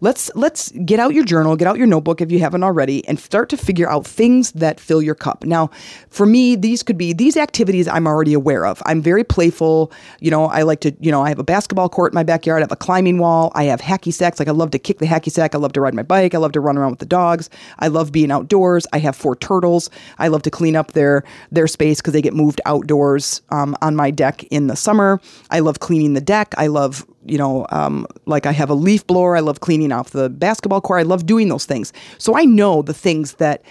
let's 0.00 0.30
let's 0.34 0.70
get 0.70 1.00
out 1.00 1.12
your 1.12 1.24
journal, 1.24 1.56
get 1.56 1.66
out 1.66 1.76
your 1.76 1.86
notebook 1.86 2.20
if 2.20 2.30
you 2.30 2.38
haven't 2.38 2.62
already, 2.62 3.06
and 3.08 3.18
start 3.18 3.48
to 3.50 3.56
figure 3.56 3.88
out 3.90 4.06
things 4.06 4.52
that 4.52 4.80
fill 4.80 5.02
your 5.02 5.14
cup. 5.14 5.44
Now, 5.44 5.70
for 6.08 6.24
me, 6.24 6.56
these 6.56 6.82
could 6.82 6.96
be 6.96 7.12
these 7.12 7.36
activities 7.36 7.88
I'm 7.88 8.06
already 8.06 8.32
aware 8.32 8.64
of. 8.64 8.82
I'm 8.86 9.02
very 9.02 9.24
playful. 9.24 9.92
You 10.20 10.30
know, 10.30 10.46
I 10.46 10.62
like 10.62 10.80
to, 10.80 10.94
you 11.00 11.10
know, 11.10 11.22
I 11.22 11.28
have 11.28 11.38
a 11.38 11.44
basketball 11.44 11.88
court 11.88 12.12
in 12.12 12.14
my 12.14 12.22
backyard, 12.22 12.60
I 12.60 12.64
have 12.64 12.72
a 12.72 12.76
climbing 12.76 13.18
wall, 13.18 13.52
I 13.54 13.64
have 13.64 13.80
hacky 13.80 14.12
sacks. 14.12 14.38
Like 14.38 14.48
I 14.48 14.52
love 14.52 14.70
to 14.70 14.78
kick 14.78 14.98
the 14.98 15.06
hacky 15.06 15.30
sack, 15.30 15.54
I 15.54 15.58
love 15.58 15.72
to 15.74 15.80
ride 15.80 15.94
my 15.94 16.02
bike, 16.02 16.34
I 16.34 16.38
love 16.38 16.52
to 16.52 16.60
run 16.60 16.78
around 16.78 16.90
with 16.90 17.00
the 17.00 17.06
dogs. 17.06 17.50
I 17.78 17.88
love 17.88 18.12
being 18.12 18.30
outdoors. 18.30 18.86
I 18.92 18.98
have 19.00 19.16
four 19.16 19.36
turtles. 19.36 19.90
I 20.18 20.28
love 20.28 20.42
to 20.42 20.50
clean 20.50 20.76
up 20.76 20.92
their 20.92 21.24
their 21.50 21.66
space 21.66 22.00
because 22.00 22.12
they 22.12 22.22
get 22.22 22.34
moved 22.34 22.60
outdoors 22.66 23.42
um, 23.50 23.76
on 23.82 23.96
my 23.96 24.10
deck 24.10 24.44
in 24.44 24.68
the 24.68 24.76
summer. 24.76 25.20
I 25.50 25.60
love 25.60 25.80
cleaning 25.80 26.14
the 26.14 26.20
deck. 26.20 26.54
I 26.56 26.68
love 26.68 27.06
you 27.30 27.38
know, 27.38 27.66
um, 27.70 28.06
like 28.26 28.46
I 28.46 28.52
have 28.52 28.70
a 28.70 28.74
leaf 28.74 29.06
blower. 29.06 29.36
I 29.36 29.40
love 29.40 29.60
cleaning 29.60 29.92
off 29.92 30.10
the 30.10 30.28
basketball 30.28 30.80
court. 30.80 31.00
I 31.00 31.02
love 31.02 31.26
doing 31.26 31.48
those 31.48 31.66
things. 31.66 31.92
So 32.18 32.36
I 32.36 32.44
know 32.44 32.82
the 32.82 32.94
things 32.94 33.34
that 33.34 33.62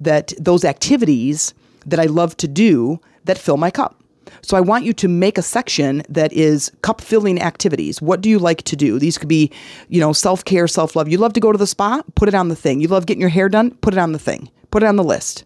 that 0.00 0.32
those 0.38 0.64
activities 0.64 1.54
that 1.86 2.00
I 2.00 2.06
love 2.06 2.36
to 2.38 2.48
do 2.48 3.00
that 3.24 3.38
fill 3.38 3.56
my 3.56 3.70
cup. 3.70 4.02
So 4.40 4.56
I 4.56 4.60
want 4.60 4.84
you 4.84 4.92
to 4.94 5.08
make 5.08 5.38
a 5.38 5.42
section 5.42 6.02
that 6.08 6.32
is 6.32 6.72
cup 6.82 7.00
filling 7.00 7.40
activities. 7.40 8.00
What 8.00 8.20
do 8.20 8.28
you 8.28 8.38
like 8.38 8.62
to 8.62 8.76
do? 8.76 8.98
These 8.98 9.18
could 9.18 9.28
be, 9.28 9.50
you 9.88 10.00
know, 10.00 10.12
self 10.12 10.44
care, 10.44 10.66
self 10.66 10.96
love. 10.96 11.08
You 11.08 11.18
love 11.18 11.32
to 11.34 11.40
go 11.40 11.52
to 11.52 11.58
the 11.58 11.66
spa? 11.66 12.02
Put 12.14 12.28
it 12.28 12.34
on 12.34 12.48
the 12.48 12.56
thing. 12.56 12.80
You 12.80 12.88
love 12.88 13.06
getting 13.06 13.20
your 13.20 13.30
hair 13.30 13.48
done? 13.48 13.72
Put 13.76 13.94
it 13.94 13.98
on 13.98 14.12
the 14.12 14.18
thing. 14.18 14.50
Put 14.70 14.82
it 14.82 14.86
on 14.86 14.96
the 14.96 15.04
list. 15.04 15.44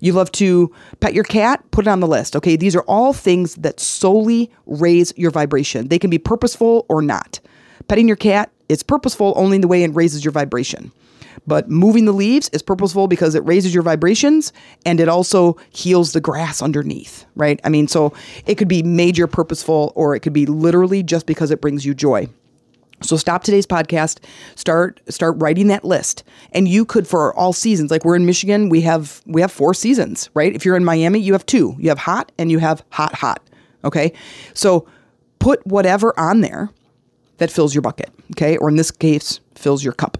You 0.00 0.12
love 0.12 0.32
to 0.32 0.72
pet 1.00 1.14
your 1.14 1.24
cat? 1.24 1.62
Put 1.70 1.86
it 1.86 1.90
on 1.90 2.00
the 2.00 2.06
list. 2.06 2.36
Okay, 2.36 2.56
these 2.56 2.76
are 2.76 2.82
all 2.82 3.12
things 3.12 3.54
that 3.56 3.80
solely 3.80 4.50
raise 4.66 5.12
your 5.16 5.30
vibration. 5.30 5.88
They 5.88 5.98
can 5.98 6.10
be 6.10 6.18
purposeful 6.18 6.86
or 6.88 7.02
not. 7.02 7.40
Petting 7.88 8.08
your 8.08 8.16
cat 8.16 8.50
is 8.68 8.82
purposeful 8.82 9.34
only 9.36 9.56
in 9.56 9.60
the 9.60 9.68
way 9.68 9.82
it 9.82 9.94
raises 9.94 10.24
your 10.24 10.32
vibration. 10.32 10.92
But 11.46 11.68
moving 11.68 12.04
the 12.04 12.12
leaves 12.12 12.48
is 12.50 12.62
purposeful 12.62 13.08
because 13.08 13.34
it 13.34 13.44
raises 13.44 13.74
your 13.74 13.82
vibrations 13.82 14.52
and 14.86 15.00
it 15.00 15.08
also 15.08 15.56
heals 15.70 16.12
the 16.12 16.20
grass 16.20 16.62
underneath, 16.62 17.26
right? 17.34 17.60
I 17.64 17.68
mean, 17.68 17.88
so 17.88 18.14
it 18.46 18.54
could 18.54 18.68
be 18.68 18.82
major 18.82 19.26
purposeful 19.26 19.92
or 19.94 20.14
it 20.14 20.20
could 20.20 20.32
be 20.32 20.46
literally 20.46 21.02
just 21.02 21.26
because 21.26 21.50
it 21.50 21.60
brings 21.60 21.84
you 21.84 21.94
joy. 21.94 22.28
So 23.04 23.16
stop 23.16 23.44
today's 23.44 23.66
podcast, 23.66 24.18
start 24.54 25.00
start 25.08 25.36
writing 25.38 25.68
that 25.68 25.84
list. 25.84 26.24
And 26.52 26.66
you 26.66 26.84
could 26.84 27.06
for 27.06 27.34
all 27.34 27.52
seasons, 27.52 27.90
like 27.90 28.04
we're 28.04 28.16
in 28.16 28.26
Michigan, 28.26 28.68
we 28.68 28.80
have 28.82 29.20
we 29.26 29.40
have 29.40 29.52
four 29.52 29.74
seasons, 29.74 30.30
right? 30.34 30.54
If 30.54 30.64
you're 30.64 30.76
in 30.76 30.84
Miami, 30.84 31.20
you 31.20 31.32
have 31.32 31.46
two. 31.46 31.76
You 31.78 31.90
have 31.90 31.98
hot 31.98 32.32
and 32.38 32.50
you 32.50 32.58
have 32.58 32.82
hot 32.90 33.14
hot. 33.14 33.42
Okay? 33.84 34.12
So 34.54 34.88
put 35.38 35.64
whatever 35.66 36.18
on 36.18 36.40
there 36.40 36.70
that 37.38 37.50
fills 37.50 37.74
your 37.74 37.82
bucket, 37.82 38.10
okay? 38.32 38.56
Or 38.56 38.68
in 38.68 38.76
this 38.76 38.90
case, 38.90 39.40
fills 39.54 39.84
your 39.84 39.92
cup. 39.92 40.18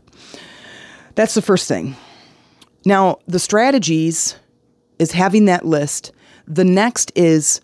That's 1.15 1.35
the 1.35 1.43
first 1.43 1.69
thing. 1.69 1.97
Now, 2.85 3.19
the 3.27 3.39
strategies 3.39 4.37
is 4.99 5.13
having 5.13 5.47
that 5.47 5.65
list. 5.65 6.13
The 6.47 6.65
next 6.65 7.13
is 7.15 7.61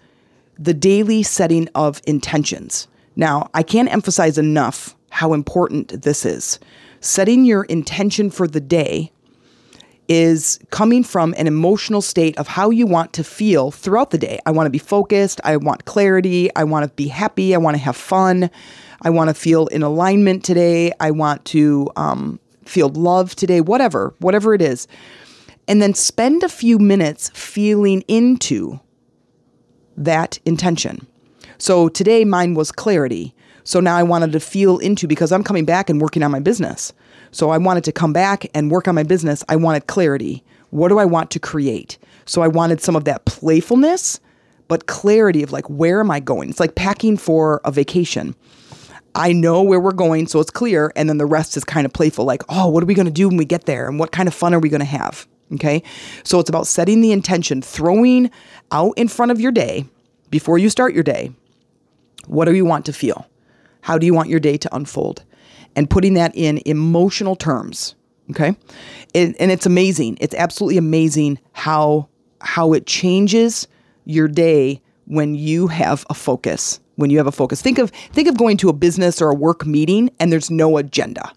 the 0.58 0.72
daily 0.72 1.22
setting 1.22 1.68
of 1.74 2.00
intentions. 2.06 2.88
Now, 3.16 3.50
I 3.52 3.62
can't 3.62 3.92
emphasize 3.92 4.38
enough 4.38 4.96
how 5.10 5.32
important 5.32 6.02
this 6.02 6.24
is. 6.24 6.58
Setting 7.00 7.44
your 7.44 7.64
intention 7.64 8.30
for 8.30 8.46
the 8.48 8.60
day 8.60 9.12
is 10.08 10.58
coming 10.70 11.04
from 11.04 11.34
an 11.38 11.46
emotional 11.46 12.02
state 12.02 12.36
of 12.36 12.48
how 12.48 12.70
you 12.70 12.84
want 12.84 13.12
to 13.12 13.22
feel 13.22 13.70
throughout 13.70 14.10
the 14.10 14.18
day. 14.18 14.40
I 14.44 14.50
want 14.50 14.66
to 14.66 14.70
be 14.70 14.78
focused. 14.78 15.40
I 15.44 15.56
want 15.56 15.84
clarity. 15.84 16.50
I 16.56 16.64
want 16.64 16.84
to 16.84 16.92
be 16.96 17.06
happy. 17.06 17.54
I 17.54 17.58
want 17.58 17.76
to 17.76 17.82
have 17.82 17.96
fun. 17.96 18.50
I 19.02 19.10
want 19.10 19.28
to 19.28 19.34
feel 19.34 19.68
in 19.68 19.82
alignment 19.82 20.44
today. 20.44 20.92
I 20.98 21.12
want 21.12 21.44
to 21.46 21.88
um, 21.94 22.40
feel 22.64 22.88
love 22.88 23.36
today, 23.36 23.60
whatever, 23.60 24.12
whatever 24.18 24.52
it 24.52 24.60
is. 24.60 24.88
And 25.68 25.80
then 25.80 25.94
spend 25.94 26.42
a 26.42 26.48
few 26.48 26.80
minutes 26.80 27.30
feeling 27.32 28.02
into 28.08 28.80
that 29.96 30.40
intention. 30.44 31.06
So 31.58 31.88
today 31.88 32.24
mine 32.24 32.54
was 32.54 32.72
clarity. 32.72 33.32
So 33.70 33.78
now 33.78 33.96
I 33.96 34.02
wanted 34.02 34.32
to 34.32 34.40
feel 34.40 34.78
into 34.78 35.06
because 35.06 35.30
I'm 35.30 35.44
coming 35.44 35.64
back 35.64 35.88
and 35.88 36.00
working 36.00 36.24
on 36.24 36.32
my 36.32 36.40
business. 36.40 36.92
So 37.30 37.50
I 37.50 37.58
wanted 37.58 37.84
to 37.84 37.92
come 37.92 38.12
back 38.12 38.44
and 38.52 38.68
work 38.68 38.88
on 38.88 38.96
my 38.96 39.04
business. 39.04 39.44
I 39.48 39.54
wanted 39.54 39.86
clarity. 39.86 40.42
What 40.70 40.88
do 40.88 40.98
I 40.98 41.04
want 41.04 41.30
to 41.30 41.38
create? 41.38 41.96
So 42.26 42.42
I 42.42 42.48
wanted 42.48 42.80
some 42.80 42.96
of 42.96 43.04
that 43.04 43.26
playfulness, 43.26 44.18
but 44.66 44.88
clarity 44.88 45.44
of 45.44 45.52
like, 45.52 45.70
where 45.70 46.00
am 46.00 46.10
I 46.10 46.18
going? 46.18 46.50
It's 46.50 46.58
like 46.58 46.74
packing 46.74 47.16
for 47.16 47.60
a 47.64 47.70
vacation. 47.70 48.34
I 49.14 49.32
know 49.32 49.62
where 49.62 49.78
we're 49.78 49.92
going, 49.92 50.26
so 50.26 50.40
it's 50.40 50.50
clear. 50.50 50.92
And 50.96 51.08
then 51.08 51.18
the 51.18 51.24
rest 51.24 51.56
is 51.56 51.62
kind 51.62 51.86
of 51.86 51.92
playful, 51.92 52.24
like, 52.24 52.42
oh, 52.48 52.66
what 52.66 52.82
are 52.82 52.86
we 52.86 52.94
going 52.94 53.06
to 53.06 53.12
do 53.12 53.28
when 53.28 53.36
we 53.36 53.44
get 53.44 53.66
there? 53.66 53.88
And 53.88 54.00
what 54.00 54.10
kind 54.10 54.26
of 54.26 54.34
fun 54.34 54.52
are 54.52 54.58
we 54.58 54.68
going 54.68 54.80
to 54.80 54.84
have? 54.84 55.28
Okay. 55.52 55.84
So 56.24 56.40
it's 56.40 56.50
about 56.50 56.66
setting 56.66 57.02
the 57.02 57.12
intention, 57.12 57.62
throwing 57.62 58.32
out 58.72 58.94
in 58.98 59.06
front 59.06 59.30
of 59.30 59.40
your 59.40 59.52
day 59.52 59.84
before 60.28 60.58
you 60.58 60.70
start 60.70 60.92
your 60.92 61.04
day. 61.04 61.30
What 62.26 62.46
do 62.46 62.54
you 62.56 62.64
want 62.64 62.84
to 62.86 62.92
feel? 62.92 63.29
How 63.82 63.98
do 63.98 64.06
you 64.06 64.14
want 64.14 64.28
your 64.28 64.40
day 64.40 64.56
to 64.56 64.74
unfold? 64.74 65.24
And 65.76 65.88
putting 65.88 66.14
that 66.14 66.32
in 66.34 66.60
emotional 66.66 67.36
terms. 67.36 67.94
Okay. 68.30 68.56
and 69.14 69.34
it's 69.38 69.66
amazing. 69.66 70.16
It's 70.20 70.34
absolutely 70.34 70.78
amazing 70.78 71.38
how 71.52 72.08
how 72.40 72.72
it 72.72 72.86
changes 72.86 73.68
your 74.04 74.28
day 74.28 74.80
when 75.06 75.34
you 75.34 75.66
have 75.66 76.06
a 76.08 76.14
focus. 76.14 76.80
When 76.94 77.10
you 77.10 77.18
have 77.18 77.26
a 77.26 77.32
focus. 77.32 77.60
Think 77.62 77.78
of 77.78 77.90
think 77.90 78.28
of 78.28 78.36
going 78.36 78.56
to 78.58 78.68
a 78.68 78.72
business 78.72 79.20
or 79.20 79.30
a 79.30 79.34
work 79.34 79.66
meeting 79.66 80.10
and 80.20 80.32
there's 80.32 80.50
no 80.50 80.76
agenda 80.76 81.32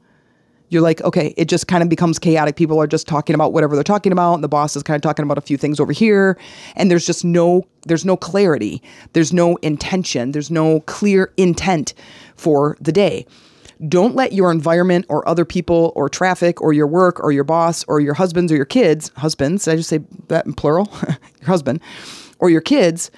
you're 0.73 0.81
like, 0.81 1.01
okay, 1.01 1.33
it 1.37 1.47
just 1.47 1.67
kind 1.67 1.83
of 1.83 1.87
becomes 1.87 2.17
chaotic. 2.17 2.55
People 2.55 2.81
are 2.81 2.87
just 2.87 3.07
talking 3.07 3.35
about 3.35 3.53
whatever 3.53 3.75
they're 3.75 3.83
talking 3.83 4.11
about, 4.11 4.33
and 4.33 4.43
the 4.43 4.49
boss 4.49 4.75
is 4.75 4.83
kind 4.83 4.95
of 4.95 5.01
talking 5.01 5.23
about 5.23 5.37
a 5.37 5.41
few 5.41 5.55
things 5.55 5.79
over 5.79 5.91
here, 5.93 6.37
and 6.75 6.89
there's 6.89 7.05
just 7.05 7.23
no 7.23 7.65
there's 7.85 8.03
no 8.03 8.17
clarity, 8.17 8.81
there's 9.13 9.31
no 9.31 9.57
intention, 9.57 10.31
there's 10.31 10.49
no 10.49 10.81
clear 10.81 11.31
intent 11.37 11.93
for 12.35 12.77
the 12.79 12.91
day. 12.91 13.25
Don't 13.87 14.15
let 14.15 14.33
your 14.33 14.51
environment 14.51 15.05
or 15.09 15.27
other 15.27 15.45
people 15.45 15.91
or 15.95 16.07
traffic 16.07 16.61
or 16.61 16.73
your 16.73 16.87
work 16.87 17.19
or 17.19 17.31
your 17.31 17.43
boss 17.43 17.83
or 17.85 17.99
your 17.99 18.13
husbands 18.13 18.51
or 18.51 18.55
your 18.55 18.65
kids, 18.65 19.11
husbands, 19.17 19.67
I 19.67 19.75
just 19.75 19.89
say 19.89 19.99
that 20.27 20.45
in 20.45 20.53
plural, 20.53 20.89
your 21.39 21.47
husband 21.47 21.81
or 22.39 22.49
your 22.49 22.61
kids, 22.61 23.11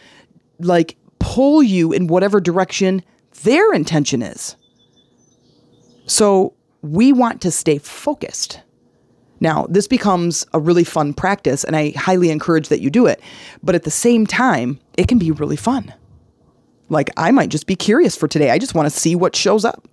like 0.59 0.95
pull 1.19 1.61
you 1.61 1.91
in 1.91 2.07
whatever 2.07 2.39
direction 2.39 3.03
their 3.43 3.73
intention 3.73 4.21
is. 4.21 4.55
So 6.07 6.53
we 6.81 7.11
want 7.11 7.41
to 7.41 7.51
stay 7.51 7.77
focused. 7.77 8.61
Now, 9.39 9.67
this 9.69 9.87
becomes 9.87 10.45
a 10.53 10.59
really 10.59 10.83
fun 10.83 11.13
practice, 11.13 11.63
and 11.63 11.75
I 11.75 11.91
highly 11.91 12.29
encourage 12.29 12.69
that 12.69 12.79
you 12.79 12.89
do 12.89 13.05
it. 13.05 13.21
But 13.61 13.75
at 13.75 13.83
the 13.83 13.91
same 13.91 14.25
time, 14.25 14.79
it 14.97 15.07
can 15.07 15.19
be 15.19 15.31
really 15.31 15.57
fun. 15.57 15.93
Like, 16.89 17.09
I 17.17 17.31
might 17.31 17.49
just 17.49 17.67
be 17.67 17.75
curious 17.75 18.15
for 18.15 18.27
today. 18.27 18.51
I 18.51 18.59
just 18.59 18.75
want 18.75 18.85
to 18.85 18.99
see 18.99 19.15
what 19.15 19.35
shows 19.35 19.65
up. 19.65 19.87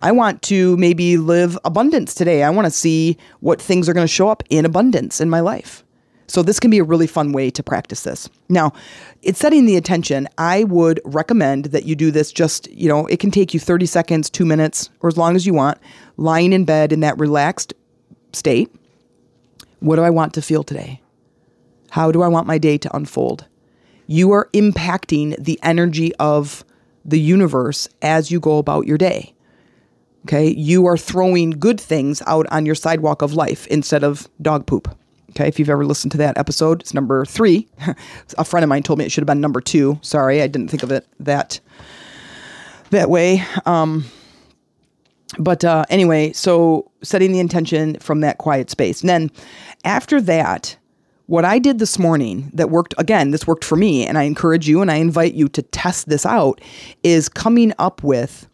I 0.00 0.12
want 0.12 0.42
to 0.42 0.76
maybe 0.76 1.16
live 1.16 1.58
abundance 1.64 2.14
today. 2.14 2.44
I 2.44 2.50
want 2.50 2.66
to 2.66 2.70
see 2.70 3.16
what 3.40 3.60
things 3.60 3.88
are 3.88 3.92
going 3.92 4.06
to 4.06 4.12
show 4.12 4.28
up 4.28 4.42
in 4.48 4.64
abundance 4.64 5.20
in 5.20 5.28
my 5.28 5.40
life. 5.40 5.84
So 6.28 6.42
this 6.42 6.60
can 6.60 6.70
be 6.70 6.78
a 6.78 6.84
really 6.84 7.06
fun 7.06 7.32
way 7.32 7.50
to 7.50 7.62
practice 7.62 8.02
this. 8.02 8.28
Now, 8.50 8.74
it's 9.22 9.38
setting 9.38 9.64
the 9.64 9.76
attention. 9.76 10.28
I 10.36 10.64
would 10.64 11.00
recommend 11.04 11.66
that 11.66 11.84
you 11.84 11.96
do 11.96 12.10
this 12.10 12.30
just, 12.30 12.70
you 12.70 12.86
know, 12.88 13.06
it 13.06 13.18
can 13.18 13.30
take 13.30 13.54
you 13.54 13.60
30 13.60 13.86
seconds, 13.86 14.28
2 14.30 14.44
minutes 14.44 14.90
or 15.00 15.08
as 15.08 15.16
long 15.16 15.36
as 15.36 15.46
you 15.46 15.54
want, 15.54 15.78
lying 16.18 16.52
in 16.52 16.64
bed 16.64 16.92
in 16.92 17.00
that 17.00 17.18
relaxed 17.18 17.72
state. 18.34 18.70
What 19.80 19.96
do 19.96 20.02
I 20.02 20.10
want 20.10 20.34
to 20.34 20.42
feel 20.42 20.62
today? 20.62 21.00
How 21.90 22.12
do 22.12 22.22
I 22.22 22.28
want 22.28 22.46
my 22.46 22.58
day 22.58 22.76
to 22.76 22.94
unfold? 22.94 23.46
You 24.08 24.32
are 24.32 24.48
impacting 24.52 25.36
the 25.38 25.60
energy 25.62 26.12
of 26.16 26.64
the 27.04 27.20
universe 27.20 27.88
as 28.02 28.30
you 28.30 28.40
go 28.40 28.58
about 28.58 28.86
your 28.86 28.98
day. 28.98 29.34
Okay? 30.24 30.48
You 30.48 30.86
are 30.86 30.96
throwing 30.96 31.50
good 31.50 31.80
things 31.80 32.22
out 32.26 32.46
on 32.50 32.66
your 32.66 32.74
sidewalk 32.74 33.22
of 33.22 33.34
life 33.34 33.66
instead 33.68 34.02
of 34.02 34.26
dog 34.42 34.66
poop. 34.66 34.88
Okay, 35.30 35.46
if 35.46 35.58
you've 35.58 35.68
ever 35.68 35.84
listened 35.84 36.10
to 36.12 36.18
that 36.18 36.38
episode, 36.38 36.80
it's 36.80 36.94
number 36.94 37.24
three. 37.26 37.68
a 38.38 38.44
friend 38.44 38.64
of 38.64 38.68
mine 38.68 38.82
told 38.82 38.98
me 38.98 39.04
it 39.04 39.12
should 39.12 39.22
have 39.22 39.26
been 39.26 39.42
number 39.42 39.60
two. 39.60 39.98
Sorry, 40.00 40.40
I 40.40 40.46
didn't 40.46 40.68
think 40.68 40.82
of 40.82 40.90
it 40.90 41.06
that 41.20 41.60
that 42.90 43.10
way. 43.10 43.44
Um, 43.66 44.06
but 45.38 45.64
uh, 45.64 45.84
anyway, 45.90 46.32
so 46.32 46.90
setting 47.02 47.32
the 47.32 47.40
intention 47.40 47.98
from 48.00 48.20
that 48.20 48.38
quiet 48.38 48.70
space. 48.70 49.02
And 49.02 49.10
then 49.10 49.30
after 49.84 50.18
that, 50.22 50.77
what 51.28 51.44
I 51.44 51.58
did 51.58 51.78
this 51.78 51.98
morning 51.98 52.50
that 52.54 52.70
worked, 52.70 52.94
again, 52.96 53.32
this 53.32 53.46
worked 53.46 53.64
for 53.64 53.76
me, 53.76 54.06
and 54.06 54.16
I 54.16 54.22
encourage 54.22 54.66
you 54.66 54.80
and 54.80 54.90
I 54.90 54.94
invite 54.94 55.34
you 55.34 55.46
to 55.50 55.60
test 55.60 56.08
this 56.08 56.24
out, 56.24 56.58
is 57.02 57.28
coming 57.28 57.74
up 57.78 58.02
with 58.02 58.48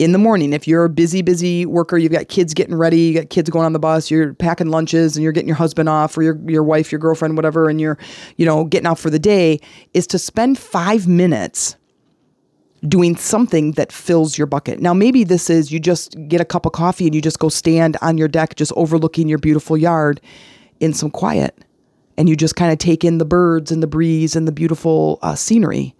in 0.00 0.12
the 0.12 0.18
morning, 0.18 0.52
if 0.54 0.66
you're 0.66 0.86
a 0.86 0.88
busy, 0.88 1.20
busy 1.20 1.66
worker, 1.66 1.98
you've 1.98 2.10
got 2.10 2.28
kids 2.28 2.54
getting 2.54 2.74
ready, 2.74 2.98
you 3.00 3.14
got 3.14 3.28
kids 3.28 3.50
going 3.50 3.66
on 3.66 3.74
the 3.74 3.78
bus, 3.78 4.10
you're 4.10 4.32
packing 4.34 4.70
lunches 4.70 5.14
and 5.14 5.22
you're 5.22 5.30
getting 5.30 5.46
your 5.46 5.58
husband 5.58 5.90
off 5.90 6.16
or 6.16 6.22
your, 6.22 6.40
your 6.50 6.62
wife, 6.64 6.90
your 6.90 6.98
girlfriend, 6.98 7.36
whatever, 7.36 7.68
and 7.68 7.80
you're, 7.80 7.98
you 8.38 8.46
know, 8.46 8.64
getting 8.64 8.86
out 8.86 8.98
for 8.98 9.10
the 9.10 9.18
day, 9.18 9.60
is 9.92 10.06
to 10.06 10.18
spend 10.18 10.58
five 10.58 11.06
minutes 11.06 11.76
doing 12.88 13.14
something 13.14 13.72
that 13.72 13.92
fills 13.92 14.38
your 14.38 14.46
bucket. 14.46 14.80
Now, 14.80 14.94
maybe 14.94 15.22
this 15.22 15.50
is 15.50 15.70
you 15.70 15.78
just 15.78 16.16
get 16.28 16.40
a 16.40 16.46
cup 16.46 16.64
of 16.64 16.72
coffee 16.72 17.04
and 17.04 17.14
you 17.14 17.20
just 17.20 17.38
go 17.38 17.50
stand 17.50 17.98
on 18.00 18.16
your 18.16 18.28
deck, 18.28 18.56
just 18.56 18.72
overlooking 18.74 19.28
your 19.28 19.38
beautiful 19.38 19.76
yard 19.76 20.20
in 20.80 20.94
some 20.94 21.10
quiet. 21.10 21.56
And 22.16 22.28
you 22.28 22.36
just 22.36 22.56
kind 22.56 22.72
of 22.72 22.78
take 22.78 23.04
in 23.04 23.18
the 23.18 23.24
birds 23.24 23.72
and 23.72 23.82
the 23.82 23.86
breeze 23.86 24.36
and 24.36 24.46
the 24.46 24.52
beautiful 24.52 25.18
uh, 25.22 25.34
scenery. 25.34 25.94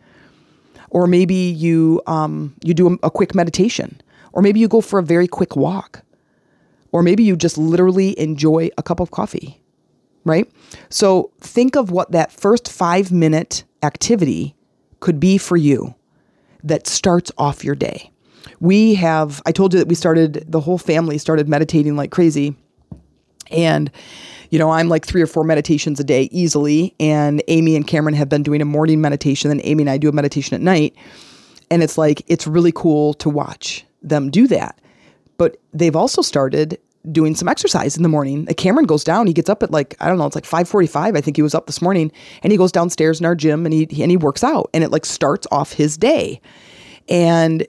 Or 0.90 1.06
maybe 1.06 1.34
you, 1.34 2.02
um, 2.06 2.54
you 2.62 2.74
do 2.74 2.94
a, 2.94 3.06
a 3.06 3.10
quick 3.10 3.34
meditation. 3.34 4.00
Or 4.32 4.42
maybe 4.42 4.60
you 4.60 4.68
go 4.68 4.80
for 4.80 4.98
a 4.98 5.02
very 5.02 5.26
quick 5.28 5.56
walk. 5.56 6.02
Or 6.92 7.02
maybe 7.02 7.22
you 7.22 7.36
just 7.36 7.56
literally 7.56 8.18
enjoy 8.18 8.70
a 8.76 8.82
cup 8.82 9.00
of 9.00 9.12
coffee, 9.12 9.62
right? 10.24 10.50
So 10.88 11.30
think 11.40 11.76
of 11.76 11.90
what 11.90 12.10
that 12.12 12.32
first 12.32 12.70
five 12.70 13.12
minute 13.12 13.64
activity 13.82 14.56
could 14.98 15.20
be 15.20 15.38
for 15.38 15.56
you 15.56 15.94
that 16.64 16.86
starts 16.86 17.32
off 17.38 17.64
your 17.64 17.74
day. 17.74 18.10
We 18.58 18.94
have, 18.96 19.40
I 19.46 19.52
told 19.52 19.72
you 19.72 19.78
that 19.78 19.88
we 19.88 19.94
started, 19.94 20.44
the 20.48 20.60
whole 20.60 20.78
family 20.78 21.16
started 21.18 21.48
meditating 21.48 21.96
like 21.96 22.10
crazy. 22.10 22.56
And, 23.50 23.90
you 24.50 24.58
know, 24.58 24.70
I'm 24.70 24.88
like 24.88 25.06
three 25.06 25.22
or 25.22 25.26
four 25.26 25.44
meditations 25.44 25.98
a 25.98 26.04
day 26.04 26.28
easily. 26.30 26.94
And 27.00 27.42
Amy 27.48 27.76
and 27.76 27.86
Cameron 27.86 28.14
have 28.14 28.28
been 28.28 28.42
doing 28.42 28.60
a 28.60 28.64
morning 28.64 29.00
meditation. 29.00 29.50
And 29.50 29.60
Amy 29.64 29.84
and 29.84 29.90
I 29.90 29.98
do 29.98 30.08
a 30.08 30.12
meditation 30.12 30.54
at 30.54 30.60
night. 30.60 30.94
And 31.70 31.82
it's 31.82 31.96
like, 31.96 32.22
it's 32.26 32.46
really 32.46 32.72
cool 32.72 33.14
to 33.14 33.30
watch 33.30 33.84
them 34.02 34.30
do 34.30 34.46
that. 34.48 34.78
But 35.38 35.56
they've 35.72 35.96
also 35.96 36.20
started 36.20 36.78
doing 37.10 37.34
some 37.34 37.48
exercise 37.48 37.96
in 37.96 38.02
the 38.02 38.08
morning. 38.08 38.46
Cameron 38.46 38.86
goes 38.86 39.04
down. 39.04 39.26
He 39.26 39.32
gets 39.32 39.48
up 39.48 39.62
at 39.62 39.70
like 39.70 39.96
I 40.00 40.08
don't 40.08 40.18
know. 40.18 40.26
It's 40.26 40.34
like 40.34 40.44
five 40.44 40.68
forty-five. 40.68 41.16
I 41.16 41.20
think 41.20 41.36
he 41.36 41.42
was 41.42 41.54
up 41.54 41.66
this 41.66 41.80
morning, 41.80 42.12
and 42.42 42.52
he 42.52 42.58
goes 42.58 42.72
downstairs 42.72 43.20
in 43.20 43.26
our 43.26 43.34
gym 43.34 43.64
and 43.64 43.72
he 43.72 44.02
and 44.02 44.10
he 44.10 44.16
works 44.18 44.44
out, 44.44 44.68
and 44.74 44.84
it 44.84 44.90
like 44.90 45.06
starts 45.06 45.46
off 45.50 45.72
his 45.72 45.96
day, 45.96 46.40
and 47.08 47.66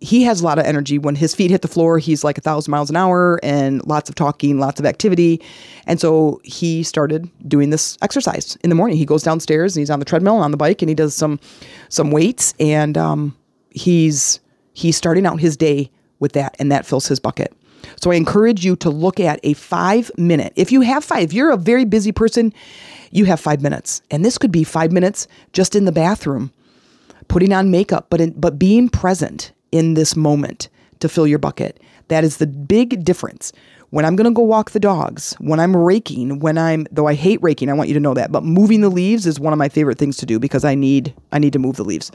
he 0.00 0.22
has 0.22 0.40
a 0.40 0.44
lot 0.44 0.58
of 0.58 0.64
energy 0.64 0.98
when 0.98 1.16
his 1.16 1.34
feet 1.34 1.50
hit 1.50 1.62
the 1.62 1.68
floor. 1.68 1.98
He's 1.98 2.22
like 2.22 2.38
a 2.38 2.40
thousand 2.40 2.70
miles 2.70 2.90
an 2.90 2.96
hour 2.96 3.40
and 3.42 3.84
lots 3.86 4.08
of 4.08 4.14
talking, 4.14 4.58
lots 4.58 4.78
of 4.78 4.86
activity, 4.86 5.40
and 5.86 6.00
so 6.00 6.40
he 6.44 6.82
started 6.82 7.28
doing 7.48 7.70
this 7.70 7.98
exercise 8.02 8.56
in 8.62 8.70
the 8.70 8.76
morning. 8.76 8.96
He 8.96 9.06
goes 9.06 9.22
downstairs 9.22 9.76
and 9.76 9.80
he's 9.80 9.90
on 9.90 9.98
the 9.98 10.04
treadmill 10.04 10.36
and 10.36 10.44
on 10.44 10.50
the 10.50 10.56
bike 10.56 10.82
and 10.82 10.88
he 10.88 10.94
does 10.94 11.14
some 11.14 11.40
some 11.88 12.10
weights 12.10 12.54
and 12.60 12.96
um, 12.96 13.36
he's 13.70 14.40
he's 14.72 14.96
starting 14.96 15.26
out 15.26 15.40
his 15.40 15.56
day 15.56 15.90
with 16.20 16.32
that, 16.32 16.56
and 16.58 16.70
that 16.72 16.86
fills 16.86 17.06
his 17.06 17.20
bucket. 17.20 17.52
So 17.96 18.10
I 18.10 18.14
encourage 18.14 18.64
you 18.64 18.76
to 18.76 18.90
look 18.90 19.18
at 19.18 19.40
a 19.42 19.54
five 19.54 20.10
minute. 20.16 20.52
If 20.56 20.70
you 20.72 20.82
have 20.82 21.04
five, 21.04 21.24
if 21.24 21.32
you're 21.32 21.50
a 21.50 21.56
very 21.56 21.84
busy 21.84 22.12
person, 22.12 22.52
you 23.10 23.24
have 23.24 23.40
five 23.40 23.62
minutes. 23.62 24.02
And 24.10 24.24
this 24.24 24.38
could 24.38 24.52
be 24.52 24.64
five 24.64 24.92
minutes 24.92 25.26
just 25.52 25.74
in 25.74 25.84
the 25.84 25.92
bathroom, 25.92 26.52
putting 27.28 27.52
on 27.52 27.70
makeup, 27.70 28.06
but 28.10 28.20
in, 28.20 28.32
but 28.32 28.58
being 28.58 28.88
present 28.88 29.52
in 29.72 29.94
this 29.94 30.16
moment 30.16 30.68
to 31.00 31.08
fill 31.08 31.26
your 31.26 31.38
bucket. 31.38 31.80
That 32.08 32.24
is 32.24 32.38
the 32.38 32.46
big 32.46 33.04
difference. 33.04 33.52
When 33.90 34.04
I'm 34.04 34.16
going 34.16 34.30
to 34.30 34.34
go 34.34 34.42
walk 34.42 34.72
the 34.72 34.80
dogs, 34.80 35.34
when 35.38 35.60
I'm 35.60 35.74
raking, 35.74 36.40
when 36.40 36.58
I'm 36.58 36.86
though 36.90 37.06
I 37.06 37.14
hate 37.14 37.42
raking, 37.42 37.70
I 37.70 37.72
want 37.72 37.88
you 37.88 37.94
to 37.94 38.00
know 38.00 38.14
that, 38.14 38.30
but 38.30 38.44
moving 38.44 38.82
the 38.82 38.90
leaves 38.90 39.26
is 39.26 39.40
one 39.40 39.52
of 39.52 39.58
my 39.58 39.68
favorite 39.68 39.98
things 39.98 40.16
to 40.18 40.26
do 40.26 40.38
because 40.38 40.64
I 40.64 40.74
need 40.74 41.14
I 41.32 41.38
need 41.38 41.54
to 41.54 41.58
move 41.58 41.76
the 41.76 41.84
leaves. 41.84 42.12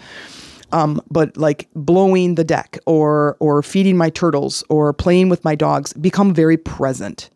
Um, 0.71 1.01
but 1.09 1.35
like 1.37 1.69
blowing 1.75 2.35
the 2.35 2.43
deck 2.43 2.77
or 2.85 3.37
or 3.39 3.63
feeding 3.63 3.97
my 3.97 4.09
turtles 4.09 4.63
or 4.69 4.93
playing 4.93 5.29
with 5.29 5.43
my 5.43 5.55
dogs 5.55 5.93
become 5.93 6.33
very 6.33 6.57
present. 6.57 7.29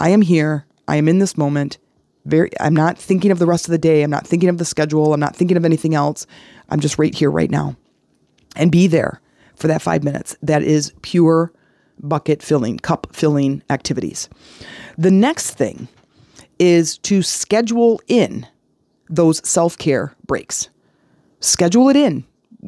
I 0.00 0.10
am 0.10 0.22
here. 0.22 0.66
I 0.88 0.96
am 0.96 1.08
in 1.08 1.20
this 1.20 1.38
moment. 1.38 1.78
Very 2.24 2.50
I'm 2.58 2.74
not 2.74 2.98
thinking 2.98 3.30
of 3.30 3.38
the 3.38 3.46
rest 3.46 3.66
of 3.66 3.70
the 3.70 3.78
day. 3.78 4.02
I'm 4.02 4.10
not 4.10 4.26
thinking 4.26 4.48
of 4.48 4.58
the 4.58 4.64
schedule. 4.64 5.14
I'm 5.14 5.20
not 5.20 5.36
thinking 5.36 5.56
of 5.56 5.64
anything 5.64 5.94
else. 5.94 6.26
I'm 6.70 6.80
just 6.80 6.98
right 6.98 7.14
here 7.14 7.30
right 7.30 7.50
now. 7.50 7.76
And 8.56 8.72
be 8.72 8.88
there 8.88 9.20
for 9.56 9.68
that 9.68 9.82
5 9.82 10.04
minutes. 10.04 10.36
That 10.42 10.62
is 10.62 10.92
pure 11.02 11.52
bucket 12.00 12.42
filling, 12.42 12.78
cup 12.78 13.08
filling 13.12 13.62
activities. 13.70 14.28
The 14.98 15.10
next 15.10 15.52
thing 15.52 15.88
is 16.58 16.98
to 16.98 17.22
schedule 17.22 18.00
in 18.06 18.46
those 19.08 19.46
self-care 19.48 20.14
breaks. 20.26 20.68
Schedule 21.40 21.88
it 21.88 21.96
in 21.96 22.24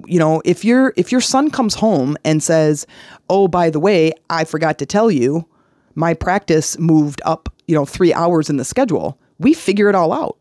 you 0.07 0.19
know, 0.19 0.43
if 0.45 0.65
your 0.65 0.93
if 0.97 1.11
your 1.11 1.21
son 1.21 1.51
comes 1.51 1.75
home 1.75 2.17
and 2.25 2.43
says, 2.43 2.87
"Oh, 3.31 3.49
by 3.49 3.71
the 3.71 3.81
way, 3.81 4.13
I 4.29 4.45
forgot 4.45 4.79
to 4.79 4.87
tell 4.87 5.11
you, 5.11 5.47
my 5.95 6.15
practice 6.15 6.79
moved 6.79 7.23
up, 7.25 7.49
you 7.67 7.75
know, 7.75 7.87
3 7.87 8.13
hours 8.13 8.51
in 8.51 8.57
the 8.59 8.65
schedule." 8.65 9.19
We 9.39 9.55
figure 9.55 9.89
it 9.89 9.95
all 9.95 10.13
out. 10.13 10.39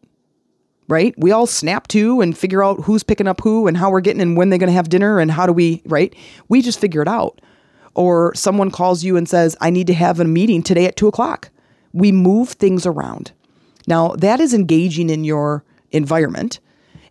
Right? 0.88 1.16
We 1.18 1.32
all 1.32 1.48
snap 1.48 1.88
to 1.90 2.22
and 2.22 2.38
figure 2.38 2.64
out 2.64 2.82
who's 2.82 3.02
picking 3.02 3.28
up 3.28 3.42
who 3.42 3.66
and 3.68 3.76
how 3.76 3.90
we're 3.90 4.02
getting 4.02 4.22
and 4.22 4.38
when 4.38 4.50
they're 4.50 4.60
going 4.60 4.70
to 4.70 4.74
have 4.74 4.90
dinner 4.90 5.20
and 5.20 5.32
how 5.32 5.48
do 5.48 5.54
we, 5.54 5.82
right? 5.86 6.16
We 6.48 6.62
just 6.62 6.80
figure 6.80 7.02
it 7.02 7.08
out. 7.08 7.42
Or 7.96 8.36
someone 8.36 8.70
calls 8.70 9.04
you 9.04 9.18
and 9.18 9.28
says, 9.28 9.56
I 9.62 9.72
need 9.72 9.88
to 9.88 9.94
have 9.94 10.20
a 10.20 10.26
meeting 10.26 10.62
today 10.62 10.86
at 10.86 10.96
two 10.96 11.08
o'clock. 11.08 11.50
We 11.92 12.12
move 12.12 12.50
things 12.50 12.86
around. 12.86 13.32
Now, 13.88 14.10
that 14.10 14.40
is 14.40 14.54
engaging 14.54 15.10
in 15.10 15.24
your 15.24 15.64
environment 15.92 16.60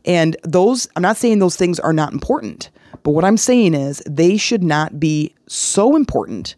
and 0.04 0.36
those, 0.42 0.88
I'm 0.96 1.02
not 1.02 1.16
saying 1.16 1.38
those 1.38 1.56
things 1.56 1.80
are 1.80 1.92
not 1.92 2.12
important, 2.12 2.70
but 3.02 3.12
what 3.12 3.24
I'm 3.24 3.36
saying 3.36 3.74
is 3.74 4.02
they 4.06 4.36
should 4.36 4.62
not 4.62 5.00
be 5.00 5.34
so 5.46 5.96
important 5.96 6.56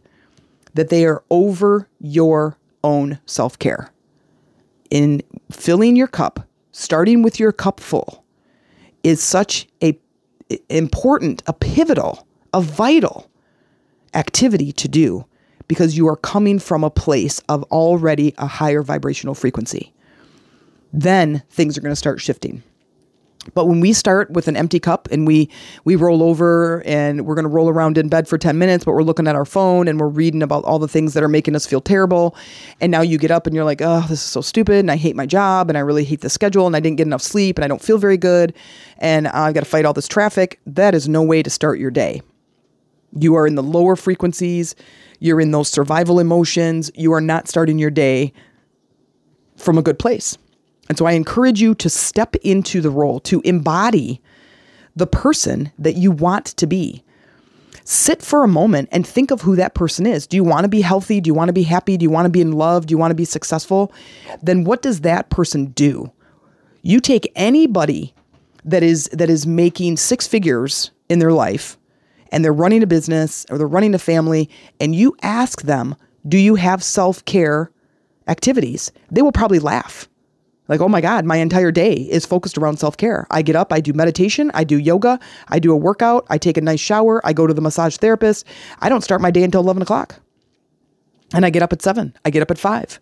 that 0.74 0.88
they 0.88 1.04
are 1.06 1.22
over 1.30 1.88
your 2.00 2.58
own 2.82 3.18
self 3.26 3.58
care. 3.58 3.90
In 4.90 5.22
filling 5.50 5.96
your 5.96 6.06
cup, 6.06 6.45
starting 6.76 7.22
with 7.22 7.40
your 7.40 7.52
cup 7.52 7.80
full, 7.80 8.22
is 9.02 9.22
such 9.22 9.66
a 9.82 9.98
important, 10.68 11.42
a 11.46 11.52
pivotal, 11.54 12.26
a 12.52 12.60
vital 12.60 13.30
activity 14.12 14.72
to 14.72 14.86
do 14.86 15.24
because 15.68 15.96
you 15.96 16.06
are 16.06 16.16
coming 16.16 16.58
from 16.58 16.84
a 16.84 16.90
place 16.90 17.40
of 17.48 17.62
already 17.64 18.34
a 18.36 18.46
higher 18.46 18.82
vibrational 18.82 19.34
frequency. 19.34 19.94
Then 20.92 21.42
things 21.48 21.78
are 21.78 21.80
going 21.80 21.92
to 21.92 21.96
start 21.96 22.20
shifting. 22.20 22.62
But 23.54 23.66
when 23.66 23.80
we 23.80 23.92
start 23.92 24.30
with 24.30 24.48
an 24.48 24.56
empty 24.56 24.80
cup 24.80 25.08
and 25.10 25.26
we 25.26 25.48
we 25.84 25.96
roll 25.96 26.22
over 26.22 26.82
and 26.84 27.26
we're 27.26 27.34
going 27.34 27.44
to 27.44 27.48
roll 27.50 27.68
around 27.68 27.98
in 27.98 28.08
bed 28.08 28.28
for 28.28 28.38
10 28.38 28.58
minutes, 28.58 28.84
but 28.84 28.92
we're 28.92 29.02
looking 29.02 29.26
at 29.26 29.34
our 29.34 29.44
phone 29.44 29.88
and 29.88 30.00
we're 30.00 30.08
reading 30.08 30.42
about 30.42 30.64
all 30.64 30.78
the 30.78 30.88
things 30.88 31.14
that 31.14 31.22
are 31.22 31.28
making 31.28 31.54
us 31.56 31.66
feel 31.66 31.80
terrible. 31.80 32.36
And 32.80 32.90
now 32.90 33.00
you 33.00 33.18
get 33.18 33.30
up 33.30 33.46
and 33.46 33.54
you're 33.54 33.64
like, 33.64 33.80
"Oh, 33.82 34.00
this 34.08 34.20
is 34.20 34.26
so 34.26 34.40
stupid 34.40 34.76
and 34.76 34.90
I 34.90 34.96
hate 34.96 35.16
my 35.16 35.26
job 35.26 35.68
and 35.68 35.78
I 35.78 35.80
really 35.80 36.04
hate 36.04 36.20
the 36.20 36.30
schedule 36.30 36.66
and 36.66 36.76
I 36.76 36.80
didn't 36.80 36.96
get 36.96 37.06
enough 37.06 37.22
sleep 37.22 37.58
and 37.58 37.64
I 37.64 37.68
don't 37.68 37.82
feel 37.82 37.98
very 37.98 38.16
good 38.16 38.52
and 38.98 39.28
I've 39.28 39.54
got 39.54 39.60
to 39.60 39.66
fight 39.66 39.84
all 39.84 39.92
this 39.92 40.08
traffic." 40.08 40.60
That 40.66 40.94
is 40.94 41.08
no 41.08 41.22
way 41.22 41.42
to 41.42 41.50
start 41.50 41.78
your 41.78 41.90
day. 41.90 42.22
You 43.18 43.34
are 43.36 43.46
in 43.46 43.54
the 43.54 43.62
lower 43.62 43.96
frequencies, 43.96 44.74
you're 45.20 45.40
in 45.40 45.50
those 45.50 45.68
survival 45.68 46.20
emotions, 46.20 46.90
you 46.94 47.12
are 47.12 47.20
not 47.20 47.48
starting 47.48 47.78
your 47.78 47.90
day 47.90 48.32
from 49.56 49.78
a 49.78 49.82
good 49.82 49.98
place. 49.98 50.36
And 50.88 50.96
so 50.96 51.06
I 51.06 51.12
encourage 51.12 51.60
you 51.60 51.74
to 51.76 51.90
step 51.90 52.36
into 52.36 52.80
the 52.80 52.90
role, 52.90 53.20
to 53.20 53.40
embody 53.42 54.20
the 54.94 55.06
person 55.06 55.72
that 55.78 55.96
you 55.96 56.10
want 56.10 56.46
to 56.46 56.66
be. 56.66 57.02
Sit 57.84 58.22
for 58.22 58.42
a 58.42 58.48
moment 58.48 58.88
and 58.90 59.06
think 59.06 59.30
of 59.30 59.42
who 59.42 59.54
that 59.56 59.74
person 59.74 60.06
is. 60.06 60.26
Do 60.26 60.36
you 60.36 60.42
want 60.42 60.64
to 60.64 60.68
be 60.68 60.80
healthy? 60.80 61.20
Do 61.20 61.28
you 61.28 61.34
want 61.34 61.48
to 61.48 61.52
be 61.52 61.62
happy? 61.62 61.96
Do 61.96 62.02
you 62.02 62.10
want 62.10 62.26
to 62.26 62.30
be 62.30 62.40
in 62.40 62.52
love? 62.52 62.86
Do 62.86 62.92
you 62.92 62.98
want 62.98 63.12
to 63.12 63.16
be 63.16 63.24
successful? 63.24 63.92
Then 64.42 64.64
what 64.64 64.82
does 64.82 65.02
that 65.02 65.30
person 65.30 65.66
do? 65.66 66.10
You 66.82 67.00
take 67.00 67.30
anybody 67.36 68.14
that 68.64 68.82
is 68.82 69.08
that 69.12 69.30
is 69.30 69.46
making 69.46 69.96
six 69.96 70.26
figures 70.26 70.90
in 71.08 71.20
their 71.20 71.32
life 71.32 71.78
and 72.32 72.44
they're 72.44 72.52
running 72.52 72.82
a 72.82 72.86
business 72.86 73.46
or 73.50 73.58
they're 73.58 73.68
running 73.68 73.94
a 73.94 73.98
family 73.98 74.50
and 74.80 74.94
you 74.94 75.16
ask 75.22 75.62
them, 75.62 75.94
"Do 76.26 76.38
you 76.38 76.56
have 76.56 76.82
self-care 76.82 77.70
activities?" 78.26 78.90
They 79.10 79.22
will 79.22 79.30
probably 79.30 79.60
laugh 79.60 80.08
like, 80.68 80.80
oh 80.80 80.88
my 80.88 81.00
God, 81.00 81.24
my 81.24 81.36
entire 81.36 81.70
day 81.70 81.92
is 81.92 82.26
focused 82.26 82.58
around 82.58 82.78
self 82.78 82.96
care. 82.96 83.26
I 83.30 83.42
get 83.42 83.56
up, 83.56 83.72
I 83.72 83.80
do 83.80 83.92
meditation, 83.92 84.50
I 84.54 84.64
do 84.64 84.78
yoga, 84.78 85.20
I 85.48 85.58
do 85.58 85.72
a 85.72 85.76
workout, 85.76 86.26
I 86.28 86.38
take 86.38 86.56
a 86.56 86.60
nice 86.60 86.80
shower, 86.80 87.20
I 87.24 87.32
go 87.32 87.46
to 87.46 87.54
the 87.54 87.60
massage 87.60 87.96
therapist. 87.96 88.46
I 88.80 88.88
don't 88.88 89.02
start 89.02 89.20
my 89.20 89.30
day 89.30 89.42
until 89.42 89.60
11 89.60 89.82
o'clock. 89.82 90.16
And 91.34 91.44
I 91.44 91.50
get 91.50 91.62
up 91.62 91.72
at 91.72 91.82
seven, 91.82 92.14
I 92.24 92.30
get 92.30 92.42
up 92.42 92.50
at 92.50 92.58
five. 92.58 93.00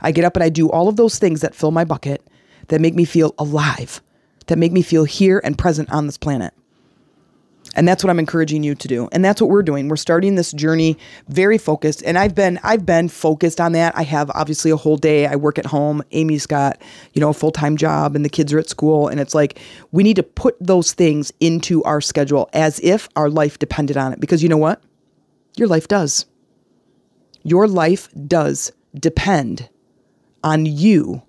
I 0.00 0.12
get 0.12 0.24
up 0.24 0.36
and 0.36 0.42
I 0.42 0.48
do 0.48 0.70
all 0.70 0.88
of 0.88 0.96
those 0.96 1.18
things 1.18 1.40
that 1.40 1.54
fill 1.54 1.70
my 1.70 1.84
bucket 1.84 2.26
that 2.68 2.80
make 2.80 2.94
me 2.94 3.04
feel 3.04 3.34
alive, 3.38 4.02
that 4.46 4.58
make 4.58 4.72
me 4.72 4.82
feel 4.82 5.04
here 5.04 5.40
and 5.44 5.56
present 5.56 5.90
on 5.90 6.06
this 6.06 6.18
planet. 6.18 6.52
And 7.74 7.86
that's 7.86 8.02
what 8.02 8.10
I'm 8.10 8.18
encouraging 8.18 8.62
you 8.62 8.74
to 8.74 8.88
do. 8.88 9.08
And 9.12 9.24
that's 9.24 9.40
what 9.40 9.50
we're 9.50 9.62
doing. 9.62 9.88
We're 9.88 9.96
starting 9.96 10.34
this 10.34 10.52
journey 10.52 10.96
very 11.28 11.58
focused. 11.58 12.02
And 12.04 12.18
I've 12.18 12.34
been 12.34 12.58
I've 12.62 12.86
been 12.86 13.08
focused 13.08 13.60
on 13.60 13.72
that. 13.72 13.96
I 13.96 14.02
have 14.02 14.30
obviously 14.30 14.70
a 14.70 14.76
whole 14.76 14.96
day. 14.96 15.26
I 15.26 15.36
work 15.36 15.58
at 15.58 15.66
home. 15.66 16.02
Amy's 16.12 16.46
got, 16.46 16.80
you 17.12 17.20
know, 17.20 17.30
a 17.30 17.34
full-time 17.34 17.76
job 17.76 18.16
and 18.16 18.24
the 18.24 18.28
kids 18.28 18.52
are 18.52 18.58
at 18.58 18.68
school 18.68 19.08
and 19.08 19.20
it's 19.20 19.34
like 19.34 19.58
we 19.92 20.02
need 20.02 20.16
to 20.16 20.22
put 20.22 20.56
those 20.60 20.92
things 20.92 21.32
into 21.40 21.82
our 21.84 22.00
schedule 22.00 22.48
as 22.52 22.80
if 22.80 23.08
our 23.16 23.28
life 23.28 23.58
depended 23.58 23.96
on 23.96 24.12
it 24.12 24.20
because 24.20 24.42
you 24.42 24.48
know 24.48 24.56
what? 24.56 24.82
Your 25.56 25.68
life 25.68 25.88
does. 25.88 26.26
Your 27.42 27.68
life 27.68 28.08
does 28.26 28.72
depend 28.98 29.68
on 30.42 30.66
you 30.66 31.22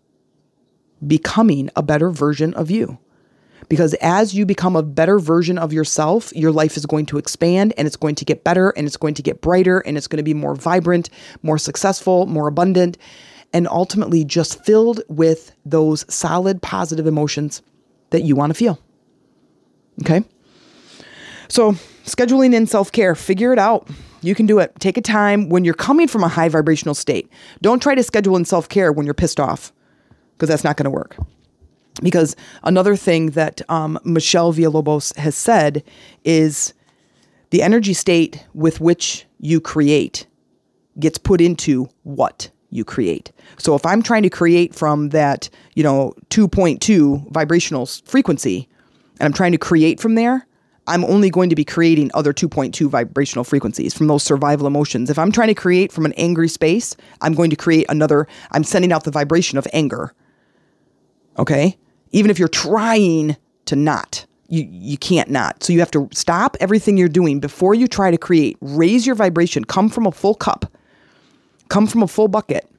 becoming 1.05 1.69
a 1.75 1.83
better 1.83 2.09
version 2.09 2.53
of 2.53 2.71
you. 2.71 2.97
Because 3.69 3.93
as 3.95 4.33
you 4.33 4.45
become 4.45 4.75
a 4.75 4.83
better 4.83 5.19
version 5.19 5.57
of 5.57 5.73
yourself, 5.73 6.33
your 6.35 6.51
life 6.51 6.77
is 6.77 6.85
going 6.85 7.05
to 7.07 7.17
expand 7.17 7.73
and 7.77 7.87
it's 7.87 7.95
going 7.95 8.15
to 8.15 8.25
get 8.25 8.43
better 8.43 8.71
and 8.71 8.85
it's 8.85 8.97
going 8.97 9.13
to 9.15 9.21
get 9.21 9.41
brighter 9.41 9.79
and 9.79 9.97
it's 9.97 10.07
going 10.07 10.17
to 10.17 10.23
be 10.23 10.33
more 10.33 10.55
vibrant, 10.55 11.09
more 11.43 11.57
successful, 11.57 12.25
more 12.25 12.47
abundant, 12.47 12.97
and 13.53 13.67
ultimately 13.67 14.25
just 14.25 14.63
filled 14.65 15.01
with 15.07 15.55
those 15.65 16.05
solid, 16.13 16.61
positive 16.61 17.07
emotions 17.07 17.61
that 18.09 18.21
you 18.21 18.35
want 18.35 18.51
to 18.51 18.53
feel. 18.53 18.79
Okay? 20.01 20.23
So, 21.47 21.73
scheduling 22.05 22.53
in 22.53 22.67
self 22.67 22.91
care, 22.91 23.15
figure 23.15 23.53
it 23.53 23.59
out. 23.59 23.87
You 24.21 24.35
can 24.35 24.45
do 24.45 24.59
it. 24.59 24.73
Take 24.79 24.97
a 24.97 25.01
time 25.01 25.49
when 25.49 25.63
you're 25.63 25.73
coming 25.73 26.07
from 26.07 26.23
a 26.23 26.27
high 26.27 26.49
vibrational 26.49 26.95
state. 26.95 27.31
Don't 27.61 27.81
try 27.81 27.95
to 27.95 28.03
schedule 28.03 28.35
in 28.35 28.45
self 28.45 28.67
care 28.67 28.91
when 28.91 29.05
you're 29.05 29.13
pissed 29.13 29.39
off, 29.39 29.71
because 30.33 30.49
that's 30.49 30.63
not 30.63 30.77
going 30.77 30.85
to 30.85 30.89
work. 30.89 31.15
Because 32.01 32.35
another 32.63 32.95
thing 32.95 33.31
that 33.31 33.61
um, 33.69 33.97
Michelle 34.03 34.53
Villalobos 34.53 35.15
has 35.17 35.35
said 35.35 35.83
is 36.23 36.73
the 37.51 37.61
energy 37.61 37.93
state 37.93 38.45
with 38.53 38.81
which 38.81 39.25
you 39.39 39.61
create 39.61 40.27
gets 40.99 41.17
put 41.17 41.41
into 41.41 41.87
what 42.03 42.49
you 42.69 42.83
create. 42.83 43.31
So 43.57 43.75
if 43.75 43.85
I'm 43.85 44.01
trying 44.01 44.23
to 44.23 44.29
create 44.29 44.75
from 44.75 45.09
that, 45.09 45.49
you 45.73 45.83
know, 45.83 46.13
2.2 46.29 47.31
vibrational 47.31 47.85
frequency 47.85 48.67
and 49.19 49.25
I'm 49.25 49.33
trying 49.33 49.53
to 49.53 49.57
create 49.57 49.99
from 49.99 50.15
there, 50.15 50.45
I'm 50.87 51.03
only 51.05 51.29
going 51.29 51.49
to 51.49 51.55
be 51.55 51.65
creating 51.65 52.11
other 52.13 52.31
2.2 52.31 52.87
vibrational 52.89 53.43
frequencies 53.43 53.93
from 53.93 54.07
those 54.07 54.23
survival 54.23 54.67
emotions. 54.67 55.09
If 55.09 55.17
I'm 55.17 55.31
trying 55.31 55.47
to 55.47 55.55
create 55.55 55.91
from 55.91 56.05
an 56.05 56.13
angry 56.13 56.47
space, 56.47 56.95
I'm 57.21 57.33
going 57.33 57.49
to 57.49 57.55
create 57.55 57.87
another, 57.89 58.27
I'm 58.51 58.63
sending 58.63 58.91
out 58.91 59.03
the 59.03 59.11
vibration 59.11 59.57
of 59.57 59.67
anger. 59.73 60.13
Okay? 61.39 61.77
Even 62.15 62.31
if 62.31 62.39
you're 62.39 62.47
trying 62.47 63.37
to 63.65 63.75
not, 63.75 64.25
you, 64.47 64.67
you 64.69 64.97
can't 64.97 65.29
not. 65.29 65.63
So 65.63 65.73
you 65.73 65.79
have 65.79 65.91
to 65.91 66.07
stop 66.13 66.55
everything 66.59 66.97
you're 66.97 67.07
doing 67.07 67.39
before 67.39 67.75
you 67.75 67.87
try 67.87 68.09
to 68.09 68.17
create. 68.17 68.57
Raise 68.61 69.05
your 69.05 69.15
vibration, 69.15 69.63
come 69.65 69.89
from 69.89 70.05
a 70.07 70.11
full 70.11 70.35
cup, 70.35 70.71
come 71.69 71.87
from 71.87 72.03
a 72.03 72.07
full 72.07 72.27
bucket, 72.27 72.69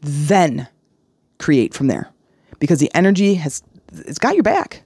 then 0.00 0.68
create 1.38 1.74
from 1.74 1.86
there. 1.86 2.10
Because 2.58 2.78
the 2.78 2.90
energy 2.94 3.34
has, 3.34 3.62
it's 3.92 4.18
got 4.18 4.34
your 4.34 4.42
back 4.42 4.82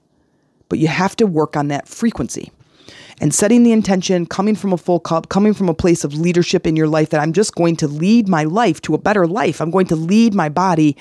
but 0.69 0.79
you 0.79 0.89
have 0.89 1.15
to 1.17 1.25
work 1.27 1.57
on 1.57 1.69
that 1.69 1.89
frequency 1.89 2.51
and 3.21 3.33
setting 3.33 3.63
the 3.63 3.73
intention, 3.73 4.27
coming 4.27 4.57
from 4.57 4.73
a 4.73 4.77
full 4.77 4.99
cup, 4.99 5.29
coming 5.29 5.55
from 5.55 5.69
a 5.69 5.75
place 5.75 6.03
of 6.03 6.15
leadership 6.15 6.67
in 6.67 6.75
your 6.75 6.89
life 6.89 7.11
that 7.11 7.21
I'm 7.21 7.33
just 7.33 7.55
going 7.55 7.77
to 7.77 7.87
lead 7.87 8.29
my 8.29 8.43
life 8.43 8.83
to 8.83 8.95
a 8.95 8.99
better 8.99 9.27
life. 9.27 9.61
I'm 9.61 9.71
going 9.71 9.87
to 9.87 9.97
lead 9.97 10.35
my 10.35 10.49
body 10.49 10.97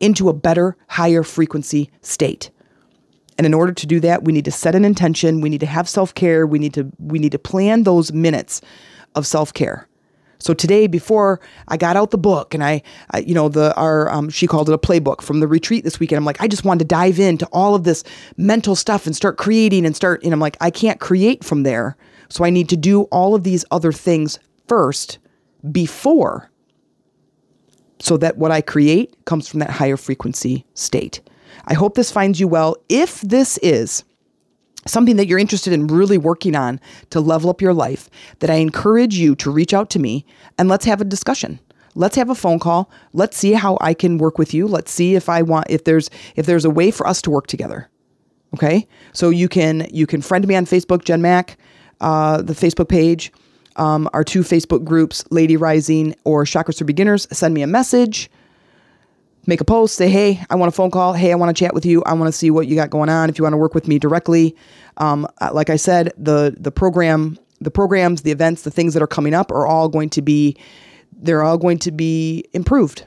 into 0.00 0.28
a 0.28 0.32
better, 0.32 0.76
higher 0.88 1.22
frequency 1.22 1.90
state. 2.02 2.50
And 3.36 3.46
in 3.46 3.54
order 3.54 3.72
to 3.72 3.86
do 3.86 4.00
that, 4.00 4.24
we 4.24 4.32
need 4.32 4.44
to 4.46 4.50
set 4.50 4.74
an 4.74 4.84
intention, 4.84 5.40
we 5.40 5.48
need 5.48 5.60
to 5.60 5.66
have 5.66 5.88
self-care, 5.88 6.46
we 6.46 6.58
need 6.58 6.74
to 6.74 6.90
we 6.98 7.18
need 7.18 7.32
to 7.32 7.38
plan 7.38 7.84
those 7.84 8.12
minutes 8.12 8.60
of 9.14 9.26
self-care. 9.26 9.88
So 10.40 10.54
today, 10.54 10.86
before 10.86 11.40
I 11.66 11.76
got 11.76 11.96
out 11.96 12.10
the 12.10 12.18
book 12.18 12.54
and 12.54 12.62
I, 12.62 12.82
I 13.10 13.18
you 13.18 13.34
know, 13.34 13.48
the 13.48 13.74
our 13.76 14.08
um, 14.10 14.28
she 14.28 14.46
called 14.46 14.68
it 14.68 14.72
a 14.72 14.78
playbook 14.78 15.20
from 15.20 15.40
the 15.40 15.48
retreat 15.48 15.84
this 15.84 16.00
weekend. 16.00 16.18
I'm 16.18 16.24
like, 16.24 16.40
I 16.40 16.48
just 16.48 16.64
wanted 16.64 16.80
to 16.80 16.84
dive 16.86 17.18
into 17.18 17.46
all 17.46 17.74
of 17.74 17.84
this 17.84 18.04
mental 18.36 18.76
stuff 18.76 19.06
and 19.06 19.14
start 19.14 19.36
creating 19.36 19.86
and 19.86 19.94
start. 19.94 20.22
And 20.22 20.32
I'm 20.32 20.40
like, 20.40 20.56
I 20.60 20.70
can't 20.70 21.00
create 21.00 21.44
from 21.44 21.62
there, 21.62 21.96
so 22.28 22.44
I 22.44 22.50
need 22.50 22.68
to 22.70 22.76
do 22.76 23.02
all 23.04 23.34
of 23.34 23.42
these 23.44 23.64
other 23.70 23.92
things 23.92 24.38
first 24.66 25.18
before, 25.72 26.50
so 28.00 28.16
that 28.18 28.36
what 28.36 28.50
I 28.50 28.60
create 28.60 29.14
comes 29.24 29.48
from 29.48 29.60
that 29.60 29.70
higher 29.70 29.96
frequency 29.96 30.64
state. 30.74 31.20
I 31.66 31.74
hope 31.74 31.94
this 31.94 32.10
finds 32.10 32.40
you 32.40 32.48
well. 32.48 32.76
If 32.88 33.20
this 33.20 33.58
is 33.58 34.04
something 34.86 35.16
that 35.16 35.26
you're 35.26 35.38
interested 35.38 35.72
in 35.72 35.86
really 35.86 36.18
working 36.18 36.56
on 36.56 36.80
to 37.10 37.20
level 37.20 37.50
up 37.50 37.60
your 37.60 37.74
life, 37.74 38.08
that 38.38 38.50
I 38.50 38.54
encourage 38.54 39.16
you 39.16 39.34
to 39.36 39.50
reach 39.50 39.74
out 39.74 39.90
to 39.90 39.98
me 39.98 40.24
and 40.58 40.68
let's 40.68 40.84
have 40.84 41.00
a 41.00 41.04
discussion. 41.04 41.60
Let's 41.94 42.16
have 42.16 42.30
a 42.30 42.34
phone 42.34 42.58
call. 42.58 42.90
Let's 43.12 43.36
see 43.36 43.52
how 43.52 43.76
I 43.80 43.92
can 43.92 44.18
work 44.18 44.38
with 44.38 44.54
you. 44.54 44.66
Let's 44.66 44.92
see 44.92 45.14
if 45.14 45.28
I 45.28 45.42
want 45.42 45.66
if 45.68 45.84
there's 45.84 46.10
if 46.36 46.46
there's 46.46 46.64
a 46.64 46.70
way 46.70 46.90
for 46.90 47.06
us 47.06 47.20
to 47.22 47.30
work 47.30 47.48
together. 47.48 47.90
Okay? 48.54 48.86
So 49.12 49.30
you 49.30 49.48
can 49.48 49.86
you 49.90 50.06
can 50.06 50.22
friend 50.22 50.46
me 50.46 50.54
on 50.54 50.64
Facebook, 50.64 51.04
Jen 51.04 51.20
Mac, 51.20 51.58
uh, 52.00 52.40
the 52.40 52.52
Facebook 52.52 52.88
page, 52.88 53.32
um, 53.78 54.08
our 54.12 54.24
two 54.24 54.40
Facebook 54.40 54.84
groups, 54.84 55.24
Lady 55.30 55.56
Rising 55.56 56.14
or 56.24 56.44
Chakras 56.44 56.78
for 56.78 56.84
Beginners. 56.84 57.26
Send 57.30 57.54
me 57.54 57.62
a 57.62 57.66
message 57.66 58.30
make 59.48 59.62
a 59.62 59.64
post, 59.64 59.94
say, 59.94 60.10
hey, 60.10 60.44
I 60.50 60.56
want 60.56 60.68
a 60.68 60.76
phone 60.76 60.90
call. 60.90 61.14
Hey, 61.14 61.32
I 61.32 61.34
want 61.34 61.56
to 61.56 61.58
chat 61.58 61.72
with 61.72 61.86
you. 61.86 62.02
I 62.04 62.12
want 62.12 62.28
to 62.28 62.32
see 62.38 62.50
what 62.50 62.68
you 62.68 62.76
got 62.76 62.90
going 62.90 63.08
on. 63.08 63.30
If 63.30 63.38
you 63.38 63.44
want 63.44 63.54
to 63.54 63.58
work 63.58 63.74
with 63.74 63.88
me 63.88 63.98
directly, 63.98 64.54
um, 64.98 65.26
uh, 65.40 65.50
like 65.52 65.70
I 65.70 65.76
said, 65.76 66.12
the 66.18 66.54
the 66.60 66.70
program, 66.70 67.38
the 67.60 67.70
programs, 67.70 68.22
the 68.22 68.30
events, 68.30 68.62
the 68.62 68.70
things 68.70 68.92
that 68.92 69.02
are 69.02 69.08
coming 69.08 69.32
up 69.32 69.50
are 69.50 69.66
all 69.66 69.88
going 69.88 70.10
to 70.10 70.22
be, 70.22 70.54
they're 71.12 71.42
all 71.42 71.56
going 71.56 71.78
to 71.78 71.90
be 71.90 72.44
improved. 72.52 73.06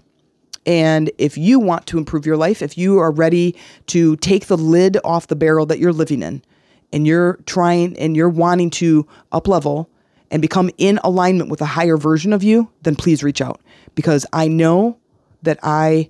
And 0.65 1.11
if 1.19 1.37
you 1.37 1.59
want 1.59 1.85
to 1.87 1.97
improve 1.99 2.25
your 2.25 2.37
life, 2.37 2.61
if 2.61 2.77
you 2.77 2.97
are 2.99 3.11
ready 3.11 3.55
to 3.87 4.15
take 4.17 4.47
the 4.47 4.57
lid 4.57 4.97
off 5.03 5.27
the 5.27 5.35
barrel 5.35 5.67
that 5.67 5.77
you're 5.79 5.93
living 5.93 6.23
in, 6.23 6.43
and 6.91 7.05
you're 7.05 7.39
trying 7.45 7.97
and 7.99 8.17
you're 8.17 8.29
wanting 8.29 8.71
to 8.71 9.07
up 9.31 9.47
level 9.47 9.89
and 10.31 10.41
become 10.41 10.71
in 10.77 10.99
alignment 11.03 11.49
with 11.49 11.61
a 11.61 11.65
higher 11.65 11.97
version 11.97 12.33
of 12.33 12.41
you, 12.41 12.71
then 12.81 12.95
please 12.95 13.21
reach 13.21 13.41
out 13.41 13.61
because 13.93 14.25
I 14.33 14.47
know 14.47 14.97
that 15.43 15.59
I 15.61 16.09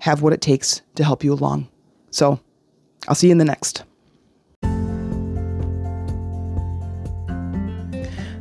have 0.00 0.22
what 0.22 0.32
it 0.32 0.40
takes 0.40 0.82
to 0.96 1.04
help 1.04 1.24
you 1.24 1.32
along. 1.32 1.68
So 2.10 2.40
I'll 3.08 3.14
see 3.14 3.28
you 3.28 3.32
in 3.32 3.38
the 3.38 3.44
next. 3.44 3.84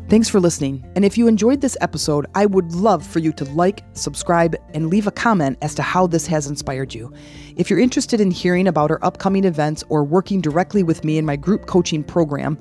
Thanks 0.09 0.27
for 0.27 0.39
listening. 0.39 0.83
And 0.95 1.05
if 1.05 1.19
you 1.19 1.27
enjoyed 1.27 1.61
this 1.61 1.77
episode, 1.81 2.25
I 2.33 2.47
would 2.47 2.71
love 2.71 3.05
for 3.05 3.19
you 3.19 3.31
to 3.33 3.45
like, 3.45 3.83
subscribe, 3.93 4.55
and 4.73 4.89
leave 4.89 5.05
a 5.05 5.11
comment 5.11 5.59
as 5.61 5.75
to 5.75 5.83
how 5.83 6.07
this 6.07 6.25
has 6.25 6.47
inspired 6.47 6.95
you. 6.95 7.13
If 7.57 7.69
you're 7.69 7.77
interested 7.77 8.19
in 8.19 8.31
hearing 8.31 8.67
about 8.67 8.89
our 8.89 8.97
upcoming 9.05 9.43
events 9.43 9.83
or 9.87 10.03
working 10.03 10.41
directly 10.41 10.81
with 10.81 11.03
me 11.03 11.19
in 11.19 11.27
my 11.27 11.35
group 11.35 11.67
coaching 11.67 12.03
program 12.03 12.57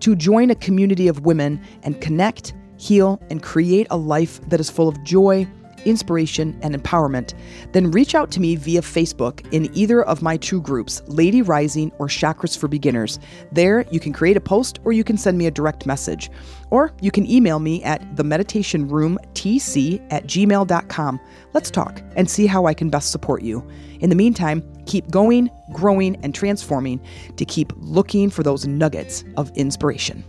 to 0.00 0.14
join 0.14 0.50
a 0.50 0.54
community 0.54 1.08
of 1.08 1.24
women 1.24 1.58
and 1.84 1.98
connect, 2.02 2.52
heal, 2.76 3.18
and 3.30 3.42
create 3.42 3.86
a 3.90 3.96
life 3.96 4.38
that 4.50 4.60
is 4.60 4.68
full 4.68 4.86
of 4.86 5.02
joy, 5.02 5.48
inspiration, 5.84 6.58
and 6.62 6.74
empowerment, 6.74 7.34
then 7.72 7.90
reach 7.90 8.14
out 8.14 8.30
to 8.32 8.40
me 8.40 8.56
via 8.56 8.80
Facebook 8.80 9.46
in 9.52 9.74
either 9.74 10.02
of 10.02 10.22
my 10.22 10.36
two 10.36 10.60
groups, 10.60 11.02
Lady 11.06 11.42
Rising 11.42 11.92
or 11.98 12.06
Chakras 12.06 12.56
for 12.56 12.68
Beginners. 12.68 13.18
There, 13.52 13.84
you 13.90 14.00
can 14.00 14.12
create 14.12 14.36
a 14.36 14.40
post 14.40 14.80
or 14.84 14.92
you 14.92 15.04
can 15.04 15.16
send 15.16 15.38
me 15.38 15.46
a 15.46 15.50
direct 15.50 15.86
message. 15.86 16.30
Or 16.70 16.92
you 17.00 17.10
can 17.10 17.28
email 17.28 17.58
me 17.58 17.82
at 17.82 18.00
themeditationroomtc 18.14 20.06
at 20.12 20.24
gmail.com. 20.24 21.20
Let's 21.52 21.70
talk 21.70 22.02
and 22.16 22.30
see 22.30 22.46
how 22.46 22.66
I 22.66 22.74
can 22.74 22.90
best 22.90 23.10
support 23.10 23.42
you. 23.42 23.66
In 24.00 24.08
the 24.08 24.16
meantime, 24.16 24.62
keep 24.86 25.10
going, 25.10 25.50
growing, 25.72 26.16
and 26.24 26.34
transforming 26.34 27.00
to 27.36 27.44
keep 27.44 27.72
looking 27.76 28.30
for 28.30 28.42
those 28.42 28.66
nuggets 28.66 29.24
of 29.36 29.50
inspiration. 29.56 30.24